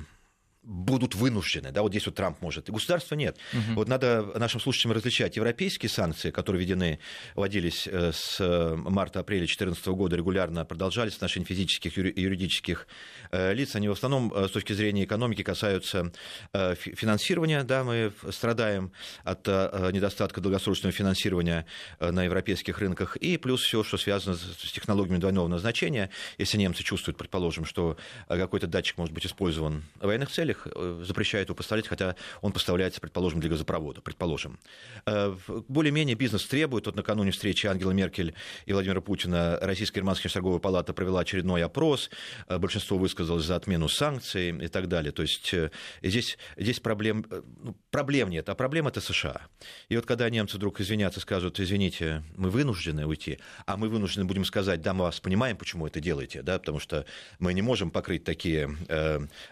[0.62, 1.72] будут вынуждены.
[1.72, 2.68] Да, вот здесь вот Трамп может.
[2.68, 3.36] И государства нет.
[3.52, 3.74] Угу.
[3.76, 6.98] Вот надо нашим слушателям различать европейские санкции, которые введены,
[7.34, 12.86] вводились э, с э, марта-апреля 2014 года, регулярно продолжались в отношении физических и юридических
[13.32, 13.74] э, лиц.
[13.74, 16.12] Они в основном с точки зрения экономики касаются
[16.52, 17.64] финансирования.
[17.64, 18.92] Да, мы страдаем
[19.24, 21.66] от недостатка долгосрочного финансирования
[21.98, 23.16] на европейских рынках.
[23.16, 26.10] И плюс все, что связано с технологиями двойного назначения.
[26.38, 27.96] Если немцы чувствуют, предположим, что
[28.28, 32.52] какой-то датчик может быть использован в военных целях, целях э, запрещает его поставлять, хотя он
[32.52, 34.58] поставляется, предположим, для газопровода, предположим.
[35.06, 35.36] Э,
[35.68, 36.86] более-менее бизнес требует.
[36.86, 38.34] Вот накануне встречи Ангела Меркель
[38.66, 42.10] и Владимира Путина Российско-Германская торговая палата провела очередной опрос.
[42.48, 45.12] Э, большинство высказалось за отмену санкций и так далее.
[45.12, 45.54] То есть
[46.02, 47.24] здесь, здесь проблем,
[47.62, 49.42] ну, проблем нет, а проблема это США.
[49.88, 54.44] И вот когда немцы вдруг извинятся, скажут, извините, мы вынуждены уйти, а мы вынуждены будем
[54.44, 57.04] сказать, да, мы вас понимаем, почему это делаете, да, потому что
[57.38, 58.76] мы не можем покрыть такие,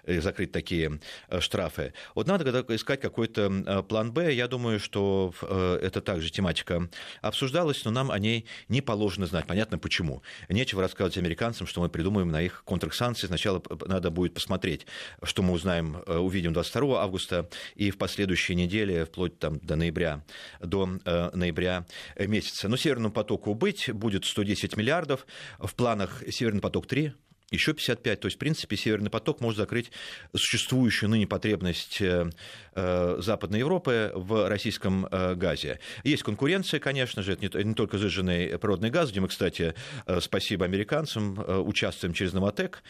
[0.06, 0.87] закрыть такие
[1.28, 1.92] Э, штрафы.
[2.14, 4.32] Вот надо искать какой-то э, план Б.
[4.34, 6.88] Я думаю, что э, это также тематика
[7.20, 9.46] обсуждалась, но нам о ней не положено знать.
[9.46, 10.22] Понятно почему.
[10.48, 13.26] Нечего рассказывать американцам, что мы придумаем на их контрсанкции.
[13.26, 14.86] Сначала надо будет посмотреть,
[15.22, 20.24] что мы узнаем, увидим 22 августа и в последующие недели, вплоть там, до ноября,
[20.60, 21.86] до ноября
[22.18, 22.68] месяца.
[22.68, 25.26] Но Северному потоку быть будет 110 миллиардов.
[25.58, 27.12] В планах Северный поток-3
[27.50, 28.20] еще 55.
[28.20, 29.90] То есть, в принципе, Северный поток может закрыть
[30.34, 32.30] существующую ныне потребность э,
[32.74, 35.80] э, Западной Европы в российском э, газе.
[36.04, 39.74] Есть конкуренция, конечно же, это не только сжиженный природный газ, где мы, кстати,
[40.20, 42.82] спасибо американцам, участвуем через Новотек,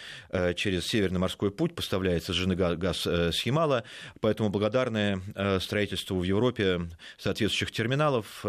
[0.56, 3.84] через Северный морской путь поставляется сжиженный газ с Ямала,
[4.20, 5.22] поэтому благодарны
[5.60, 8.40] строительству в Европе соответствующих терминалов.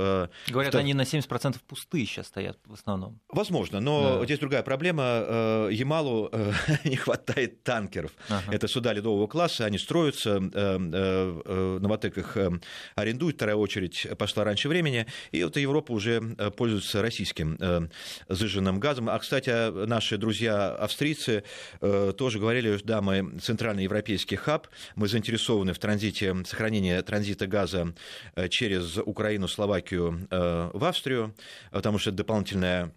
[0.47, 3.19] Говорят, они на 70% пустые сейчас стоят в основном.
[3.29, 4.25] Возможно, но да.
[4.25, 5.67] здесь другая проблема.
[5.71, 6.53] Ямал Ямалу э,
[6.85, 8.11] не хватает танкеров.
[8.29, 8.53] Ага.
[8.53, 12.37] Это суда ледового класса, они строятся, э, э, Новотек их
[12.95, 16.21] арендует, вторая очередь пошла раньше времени, и вот Европа уже
[16.55, 17.89] пользуется российским
[18.27, 19.09] сжиженным газом.
[19.09, 21.43] А, кстати, наши друзья австрийцы
[21.79, 27.93] тоже говорили, да, мы центральный европейский хаб, мы заинтересованы в транзите, сохранении транзита газа
[28.49, 31.35] через Украину, Словакию в Австрию,
[31.71, 32.91] потому что это дополнительная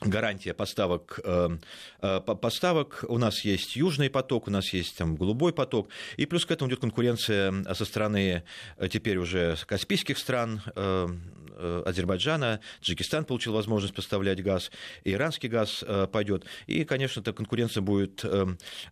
[0.00, 1.58] гарантия поставок, э,
[2.00, 3.04] э, поставок.
[3.08, 5.88] У нас есть южный поток, у нас есть там голубой поток.
[6.16, 8.42] И плюс к этому идет конкуренция со стороны
[8.76, 10.62] э, теперь уже каспийских стран,
[11.84, 12.60] Азербайджана.
[12.80, 14.70] Таджикистан получил возможность поставлять газ,
[15.04, 16.44] иранский газ пойдет.
[16.66, 18.24] И, конечно, эта конкуренция будет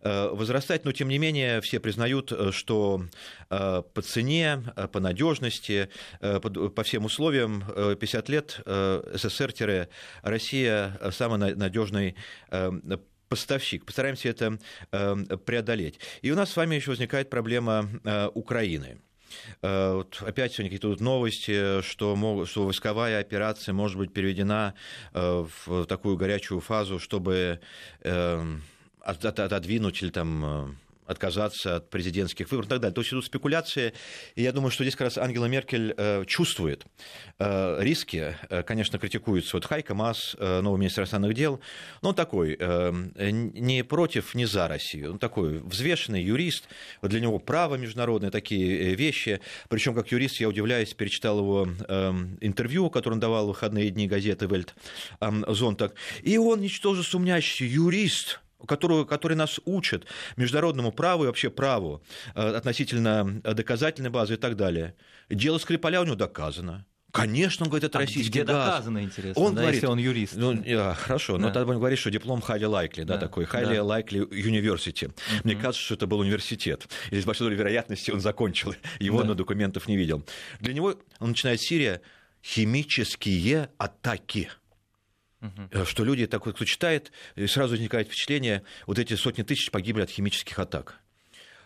[0.01, 3.01] возрастать, но тем не менее все признают, что
[3.49, 7.63] по цене, по надежности, по всем условиям
[7.99, 9.89] 50 лет СССР-Россия
[11.11, 12.15] самый надежный
[13.29, 13.85] поставщик.
[13.85, 14.57] Постараемся это
[15.45, 15.99] преодолеть.
[16.21, 18.99] И у нас с вами еще возникает проблема э, Украины.
[19.61, 24.73] Э, вот опять сегодня какие-то новости, что, могут, что войсковая операция может быть переведена
[25.13, 27.59] э, в такую горячую фазу, чтобы
[28.01, 28.63] эм,
[29.01, 30.77] отодвинуть или там
[31.09, 32.93] отказаться от президентских выборов и так далее.
[32.93, 33.93] То есть идут спекуляции,
[34.35, 36.85] и я думаю, что здесь как раз Ангела Меркель э, чувствует
[37.39, 38.35] э, риски.
[38.49, 41.59] Э, конечно, критикуется вот Хайка Мас, новый министр иностранных дел,
[42.01, 42.57] но он такой,
[43.31, 45.13] не против, не за Россию.
[45.13, 46.65] Он такой взвешенный юрист,
[47.01, 49.41] для него право международное, такие вещи.
[49.69, 51.67] Причем, как юрист, я удивляюсь, перечитал его
[52.41, 54.75] интервью, которое он давал в выходные дни газеты Вельт
[55.19, 55.95] Зонтак.
[56.21, 60.05] И он, ничтоже сумнящий юрист, которую, который нас учат
[60.37, 62.03] международному праву и вообще праву
[62.35, 64.95] э, относительно доказательной базы и так далее.
[65.29, 66.85] Дело Скрипаля у него доказано.
[67.11, 68.55] Конечно, он говорит, это а российский где газ.
[68.55, 70.35] доказано, интересно, он да, говорит, если он юрист.
[70.35, 71.47] Ну, я, хорошо, да.
[71.47, 73.99] но тогда он говорит, что диплом highly likely, да, да такой highly да.
[73.99, 75.07] likely university.
[75.07, 75.11] Uh-huh.
[75.43, 76.87] Мне кажется, что это был университет.
[77.09, 78.75] И с большой долей вероятности он закончил.
[78.99, 79.29] Его да.
[79.29, 80.23] на документов не видел.
[80.59, 82.01] Для него он начинает Сирия
[82.43, 84.49] химические атаки.
[85.41, 85.85] Угу.
[85.85, 87.11] Что люди, так, кто читает,
[87.47, 90.99] сразу возникает впечатление, вот эти сотни тысяч погибли от химических атак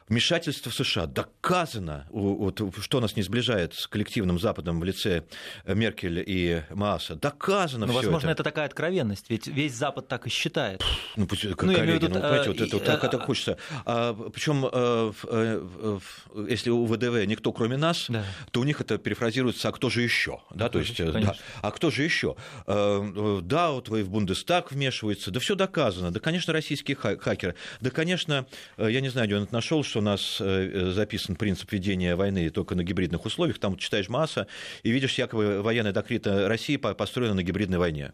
[0.08, 5.24] вмешательство США доказано, вот, что нас не сближает с коллективным Западом в лице
[5.66, 8.42] Меркель и Мааса, доказано Но, все возможно, это.
[8.42, 10.84] это такая откровенность, ведь весь Запад так и считает.
[11.16, 13.58] Ну, ну коллеги, ну, понимаете, вот это, вот, так, так хочется.
[13.86, 16.00] А, причем, э, э,
[16.48, 18.24] если у ВДВ никто кроме нас, да.
[18.52, 20.40] то у них это перефразируется, а кто же еще?
[20.54, 22.36] Да, то есть, да, а кто же еще?
[22.68, 28.46] Да, вот вы в Бундестаг вмешивается, да все доказано, да, конечно, российские хакеры, да, конечно,
[28.78, 32.76] я не знаю, где он это нашел, у нас э, записан принцип ведения войны только
[32.76, 33.60] на гибридных условиях.
[33.60, 34.48] Там читаешь масса
[34.84, 38.14] и видишь, якобы военная доктрина России построена на гибридной войне.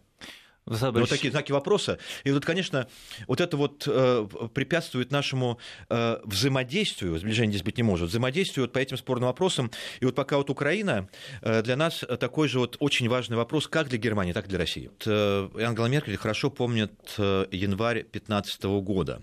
[0.66, 1.98] Вот такие знаки вопроса.
[2.22, 2.86] И вот, конечно,
[3.26, 8.72] вот это вот э, препятствует нашему э, взаимодействию, сближение здесь быть не может, взаимодействию вот
[8.72, 9.70] по этим спорным вопросам.
[10.00, 11.08] И вот пока вот Украина
[11.42, 14.58] э, для нас такой же вот очень важный вопрос, как для Германии, так и для
[14.58, 14.88] России.
[14.88, 19.22] Вот, э, Ангела Меркель хорошо помнит э, январь 2015 года.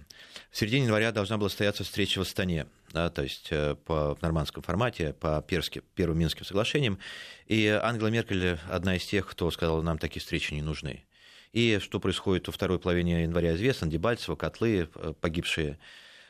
[0.58, 4.64] В середине января должна была состояться встреча в Астане да, то есть э, по нормандском
[4.64, 6.98] формате, по перски, первым Минским соглашениям.
[7.46, 11.04] И Ангела Меркель одна из тех, кто сказал, нам такие встречи не нужны.
[11.54, 15.78] И что происходит во второй половине января известно, Дебальцево, котлы, э, погибшие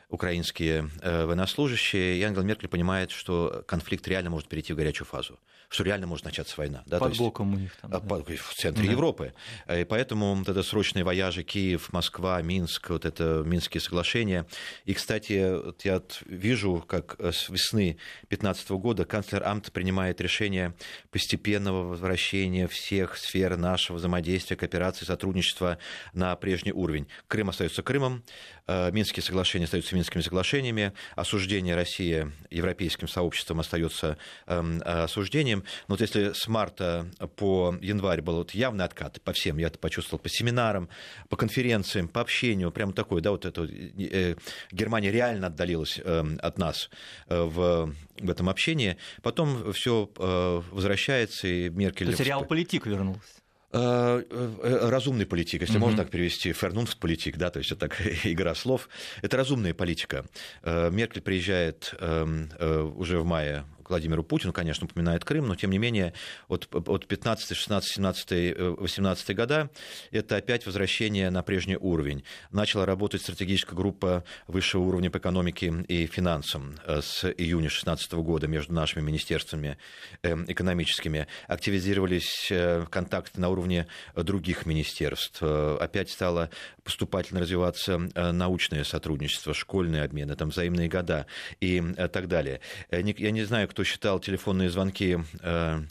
[0.08, 5.38] украинские э, военнослужащие, и Ангела Меркель понимает, что конфликт реально может перейти в горячую фазу
[5.68, 6.82] что реально может начаться война.
[6.86, 7.90] Да, Под боком у них там.
[7.94, 8.16] А, да.
[8.16, 8.92] В центре да.
[8.92, 9.34] Европы.
[9.70, 14.46] И поэтому вот это срочные вояжи Киев, Москва, Минск, вот это Минские соглашения.
[14.86, 20.74] И, кстати, вот я вижу, как э, с весны 2015 года канцлер Амт принимает решение
[21.10, 25.78] постепенного возвращения всех сфер нашего взаимодействия, кооперации, сотрудничества
[26.14, 27.08] на прежний уровень.
[27.26, 28.24] Крым остается Крымом,
[28.56, 28.57] э,
[28.92, 36.32] Минские соглашения остаются Минскими соглашениями, осуждение России европейским сообществом остается эм, осуждением, но вот если
[36.32, 40.88] с марта по январь был вот явный откат по всем, я это почувствовал, по семинарам,
[41.28, 44.34] по конференциям, по общению, прям такой, да, вот это э,
[44.70, 46.90] Германия реально отдалилась э, от нас
[47.28, 48.96] э, в, в этом общении.
[49.22, 52.06] Потом все э, возвращается, и Меркель...
[52.06, 53.37] То есть реал-политик вернулся.
[53.70, 55.80] Э, э, разумный политик, если mm-hmm.
[55.80, 58.88] можно так перевести, фернунфт политик, да, то есть это так игра слов.
[59.20, 60.24] Это разумная политика.
[60.64, 62.50] Меркель приезжает эм,
[62.96, 66.12] уже в мае Владимиру Путину, конечно, упоминает Крым, но тем не менее
[66.48, 69.70] от, от 15, 16, 17, 18 года
[70.10, 72.24] это опять возвращение на прежний уровень.
[72.50, 78.46] Начала работать стратегическая группа высшего уровня по экономике и финансам э, с июня 2016 года
[78.46, 79.78] между нашими министерствами
[80.22, 81.26] эм, экономическими.
[81.46, 85.38] Активизировались э, контакты на уровне других министерств.
[85.42, 86.50] Э, опять стало
[86.82, 91.26] поступательно развиваться научное сотрудничество, школьные обмены, там взаимные года
[91.60, 91.82] и
[92.12, 92.60] так далее.
[92.90, 95.82] Я не знаю, кто кто считал телефонные звонки э,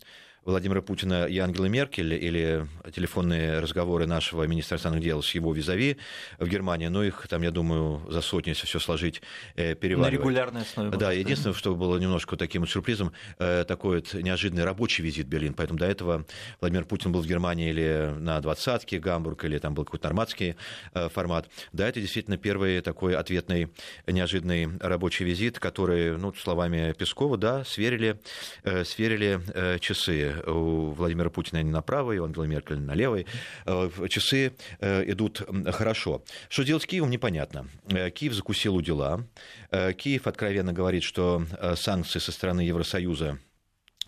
[0.47, 5.97] Владимира Путина и Ангелы Меркель или телефонные разговоры нашего министра иностранных дел с его визави
[6.39, 9.21] в Германии, но их там, я думаю, за сотни, если все сложить,
[9.57, 10.13] э, переваривать.
[10.13, 10.97] На регулярной основе.
[10.97, 15.29] Да, единственное, что было немножко таким вот сюрпризом, э, такой вот неожиданный рабочий визит в
[15.29, 16.25] Берлин, поэтому до этого
[16.61, 20.55] Владимир Путин был в Германии или на двадцатке Гамбург, или там был какой-то нормандский
[20.93, 21.49] э, формат.
[21.73, 23.69] Да, это действительно первый такой ответный
[24.07, 28.21] неожиданный рабочий визит, который, ну, словами Пескова, да, сверили,
[28.85, 29.41] сверили
[29.79, 33.25] часы у Владимира Путина они на правой, у Ангелы Меркель на левой.
[33.65, 36.23] Э, часы э, идут хорошо.
[36.49, 37.67] Что делать с Киевом, непонятно.
[37.89, 39.25] Э, Киев закусил у дела.
[39.71, 41.43] Киев откровенно говорит, что
[41.75, 43.39] санкции со стороны Евросоюза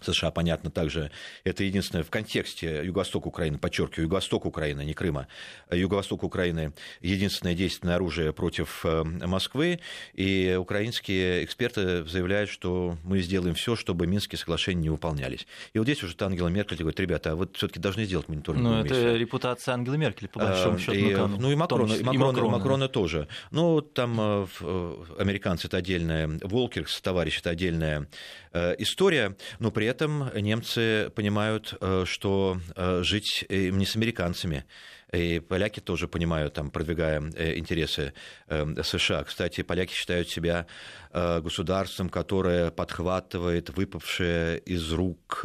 [0.01, 1.11] США, понятно, также
[1.43, 5.27] это единственное в контексте Юго-Восток Украины, подчеркиваю, Юго-Восток Украины, не Крыма,
[5.71, 9.79] Юго-Восток Украины единственное действенное оружие против э, Москвы,
[10.13, 15.47] и украинские эксперты заявляют, что мы сделаем все, чтобы Минские соглашения не выполнялись.
[15.73, 18.63] И вот здесь уже Ангела Меркель говорит, ребята, а вот все-таки должны сделать мониторинг.
[18.63, 20.93] Ну, это репутация Ангелы Меркель, по большому а, счету.
[20.93, 23.27] И, ну, ну, и Макрона, и, Макрона, и Макрона, Макрона тоже.
[23.51, 24.45] Ну, там э,
[25.17, 28.07] американцы это отдельная, Волкерс, товарищ, это отдельная
[28.51, 34.65] Э, история, но при этом немцы понимают, э, что э, жить им не с американцами.
[35.11, 37.19] И поляки тоже понимают, там, продвигая
[37.57, 38.13] интересы
[38.47, 39.23] США.
[39.23, 40.67] Кстати, поляки считают себя
[41.11, 45.43] государством, которое подхватывает выпавшее из рук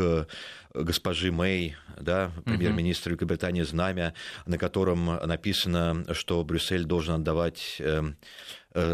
[0.74, 4.12] госпожи Мэй, да, премьер-министра Великобритании, знамя,
[4.44, 8.02] на котором написано, что Брюссель должен отдавать Э,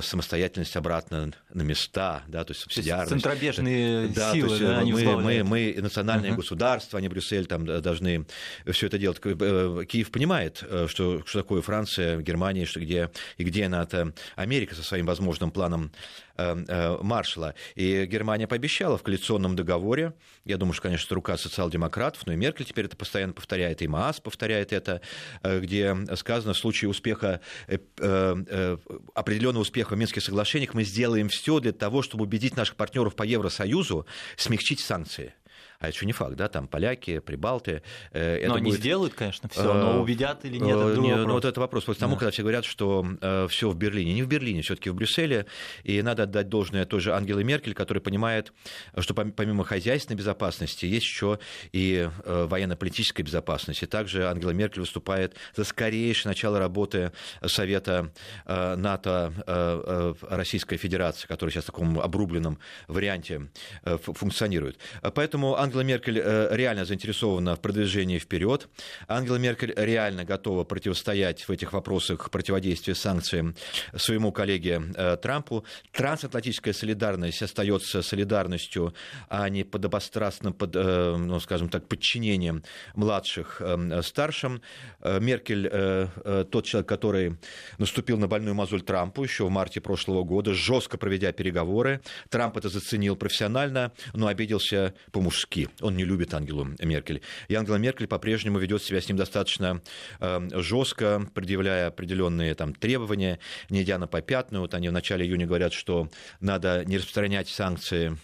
[0.03, 3.11] самостоятельность обратно на места, да, то есть субсидиарность.
[3.11, 6.37] Центробежные да, силы, да, э, мы, мы, мы национальное uh-huh.
[6.37, 8.27] государство, а не Брюссель, там должны
[8.71, 9.19] все это делать.
[9.25, 14.83] Э, Киев понимает, что, что такое Франция, Германия, что где, и где НАТО, Америка со
[14.83, 15.93] своим возможным планом
[17.03, 17.55] Маршала.
[17.75, 20.15] И Германия пообещала в коалиционном договоре,
[20.45, 24.21] я думаю, что, конечно, рука социал-демократов, но и Меркель теперь это постоянно повторяет, и МААС
[24.21, 25.01] повторяет это,
[25.43, 27.41] где сказано, в случае успеха
[29.15, 33.23] определенного успеха в Минских соглашениях мы сделаем все для того, чтобы убедить наших партнеров по
[33.23, 35.35] Евросоюзу смягчить санкции
[35.81, 37.83] а это еще не факт, да, там поляки, прибалты.
[38.13, 38.81] Э, но они будет...
[38.81, 41.85] сделают, конечно, все, но э, убедят или нет, это не, Ну, вот это вопрос.
[41.85, 42.19] Потому, да.
[42.19, 44.13] когда все говорят, что э, все в Берлине.
[44.13, 45.47] Не в Берлине, все-таки в Брюсселе.
[45.83, 48.53] И надо отдать должное той же Ангеле Меркель, которая понимает,
[48.99, 51.39] что помимо хозяйственной безопасности есть еще
[51.73, 53.83] и военно-политическая безопасность.
[53.83, 57.13] И также Ангела Меркель выступает за скорейшее начало работы
[57.47, 58.13] Совета
[58.45, 63.49] НАТО Российской Федерации, который сейчас в таком обрубленном варианте
[63.83, 64.79] функционирует.
[65.15, 68.69] Поэтому Ангела Ангела Меркель реально заинтересована в продвижении вперед.
[69.07, 73.55] Ангела Меркель реально готова противостоять в этих вопросах противодействия санкциям
[73.95, 74.83] своему коллеге
[75.23, 75.65] Трампу.
[75.93, 78.95] Трансатлантическая солидарность остается солидарностью,
[79.29, 82.65] а не подобострастным, под, ну, скажем так, подчинением
[82.97, 83.63] младших
[84.03, 84.63] старшим.
[85.05, 85.71] Меркель
[86.51, 87.37] тот человек, который
[87.79, 92.01] наступил на больную мозоль Трампу еще в марте прошлого года, жестко проведя переговоры.
[92.29, 95.60] Трамп это заценил профессионально, но обиделся по-мужски.
[95.81, 97.23] Он не любит Ангелу Меркель.
[97.49, 99.83] И Ангела Меркель по-прежнему ведет себя с ним достаточно
[100.21, 103.39] э, жестко, предъявляя определенные там, требования,
[103.69, 104.63] не идя на попятную.
[104.63, 106.09] Вот они в начале июня говорят, что
[106.41, 108.17] надо не распространять санкции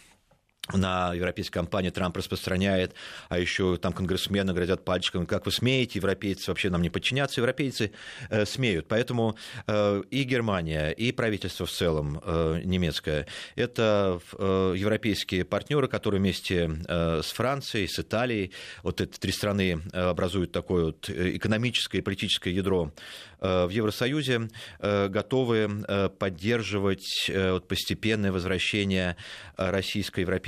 [0.72, 2.94] на европейские компании Трамп распространяет,
[3.28, 7.92] а еще там конгрессмены грозят пальчиком, как вы смеете, европейцы вообще нам не подчиняться, европейцы
[8.30, 8.88] э, смеют.
[8.88, 9.36] Поэтому
[9.66, 16.70] э, и Германия, и правительство в целом э, немецкое, это э, европейские партнеры, которые вместе
[16.88, 18.52] э, с Францией, с Италией,
[18.82, 22.92] вот эти три страны э, образуют такое вот экономическое и политическое ядро
[23.40, 24.48] Э, в Евросоюзе
[24.80, 27.30] э, готовы э, поддерживать
[27.68, 29.16] постепенное возвращение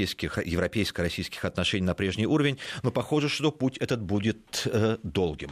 [0.08, 4.66] российско-европейских, европейско-российских отношений на прежний уровень, но похоже, что путь этот будет
[5.02, 5.50] долгим.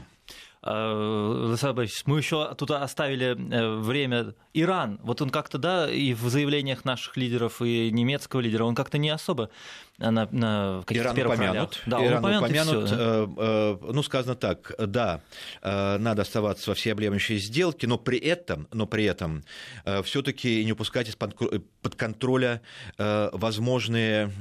[0.67, 3.35] Александр мы еще тут оставили
[3.81, 4.99] время Иран.
[5.03, 9.11] Вот он как-то, да, и в заявлениях наших лидеров, и немецкого лидера, он как-то не
[9.11, 9.51] особо
[9.99, 11.83] на, на каких-то Иран упомянут.
[11.87, 12.97] Да, Иран упомянут, упомянут да?
[12.99, 15.21] Э, э, ну, сказано так, да,
[15.63, 19.45] э, надо оставаться во всеобъемлющей сделке, но при этом, но при этом
[20.05, 22.61] все-таки не упускать из-под контроля
[22.99, 24.33] возможные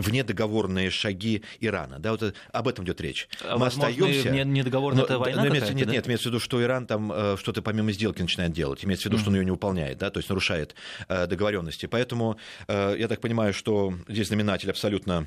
[0.00, 1.98] внедоговорные шаги Ирана.
[1.98, 3.28] Да, вот об этом идет речь.
[3.42, 4.30] А Мы остаемся...
[4.44, 5.92] Недоговорная это война но, имеется, Нет, да?
[5.92, 8.84] нет, имеется в виду, что Иран там э, что-то помимо сделки начинает делать.
[8.84, 9.20] Имеется в виду, mm-hmm.
[9.20, 10.74] что он ее не выполняет, да, то есть нарушает
[11.08, 11.86] э, договоренности.
[11.86, 15.26] Поэтому э, я так понимаю, что здесь знаменатель абсолютно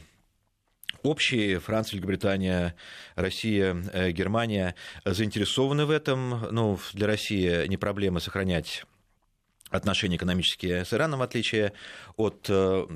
[1.04, 1.60] общие.
[1.60, 2.76] Франция, Великобритания,
[3.16, 3.74] Россия,
[4.12, 6.48] Германия заинтересованы в этом.
[6.52, 8.86] Ну, для России не проблема сохранять
[9.72, 11.74] отношения экономические с Ираном, в отличие
[12.18, 12.50] от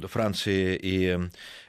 [0.09, 1.17] Франции и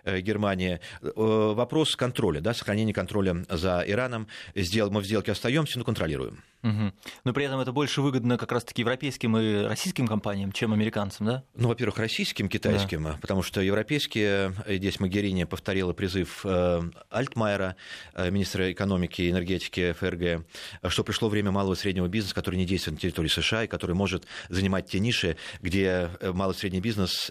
[0.07, 0.81] Э, Германия.
[1.03, 4.29] Э, вопрос контроля, да, сохранения контроля за Ираном.
[4.55, 6.45] Мы в сделке остаемся, но контролируем.
[6.67, 6.93] Угу.
[7.25, 11.45] Но при этом это больше выгодно как раз-таки европейским и российским компаниям, чем американцам, да?
[11.55, 13.19] Ну, во-первых, российским, китайским, да.
[13.21, 17.77] потому что европейские, здесь Магерини повторила призыв э, Альтмайера,
[18.17, 20.45] министра экономики и энергетики ФРГ,
[20.89, 23.95] что пришло время малого и среднего бизнеса, который не действует на территории США и который
[23.95, 27.31] может занимать те ниши, где малый и средний бизнес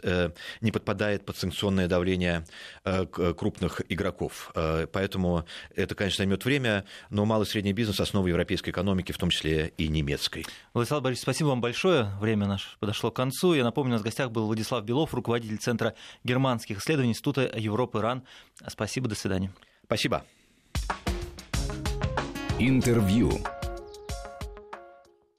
[0.61, 2.45] не подпадает под санкционное давление
[2.87, 3.05] Э,
[3.35, 4.51] крупных игроков.
[4.53, 9.17] Э, поэтому это, конечно, займет время, но малый и средний бизнес– основа европейской экономики, в
[9.17, 10.45] том числе и немецкой.
[10.73, 12.11] Владислав Борисович, спасибо вам большое.
[12.19, 13.53] Время наше подошло к концу.
[13.53, 18.23] Я напомню, у нас в гостях был Владислав Белов, руководитель Центра германских исследований Института Европы-Иран.
[18.67, 19.51] Спасибо, до свидания.
[19.85, 20.23] Спасибо.
[22.59, 23.31] Интервью.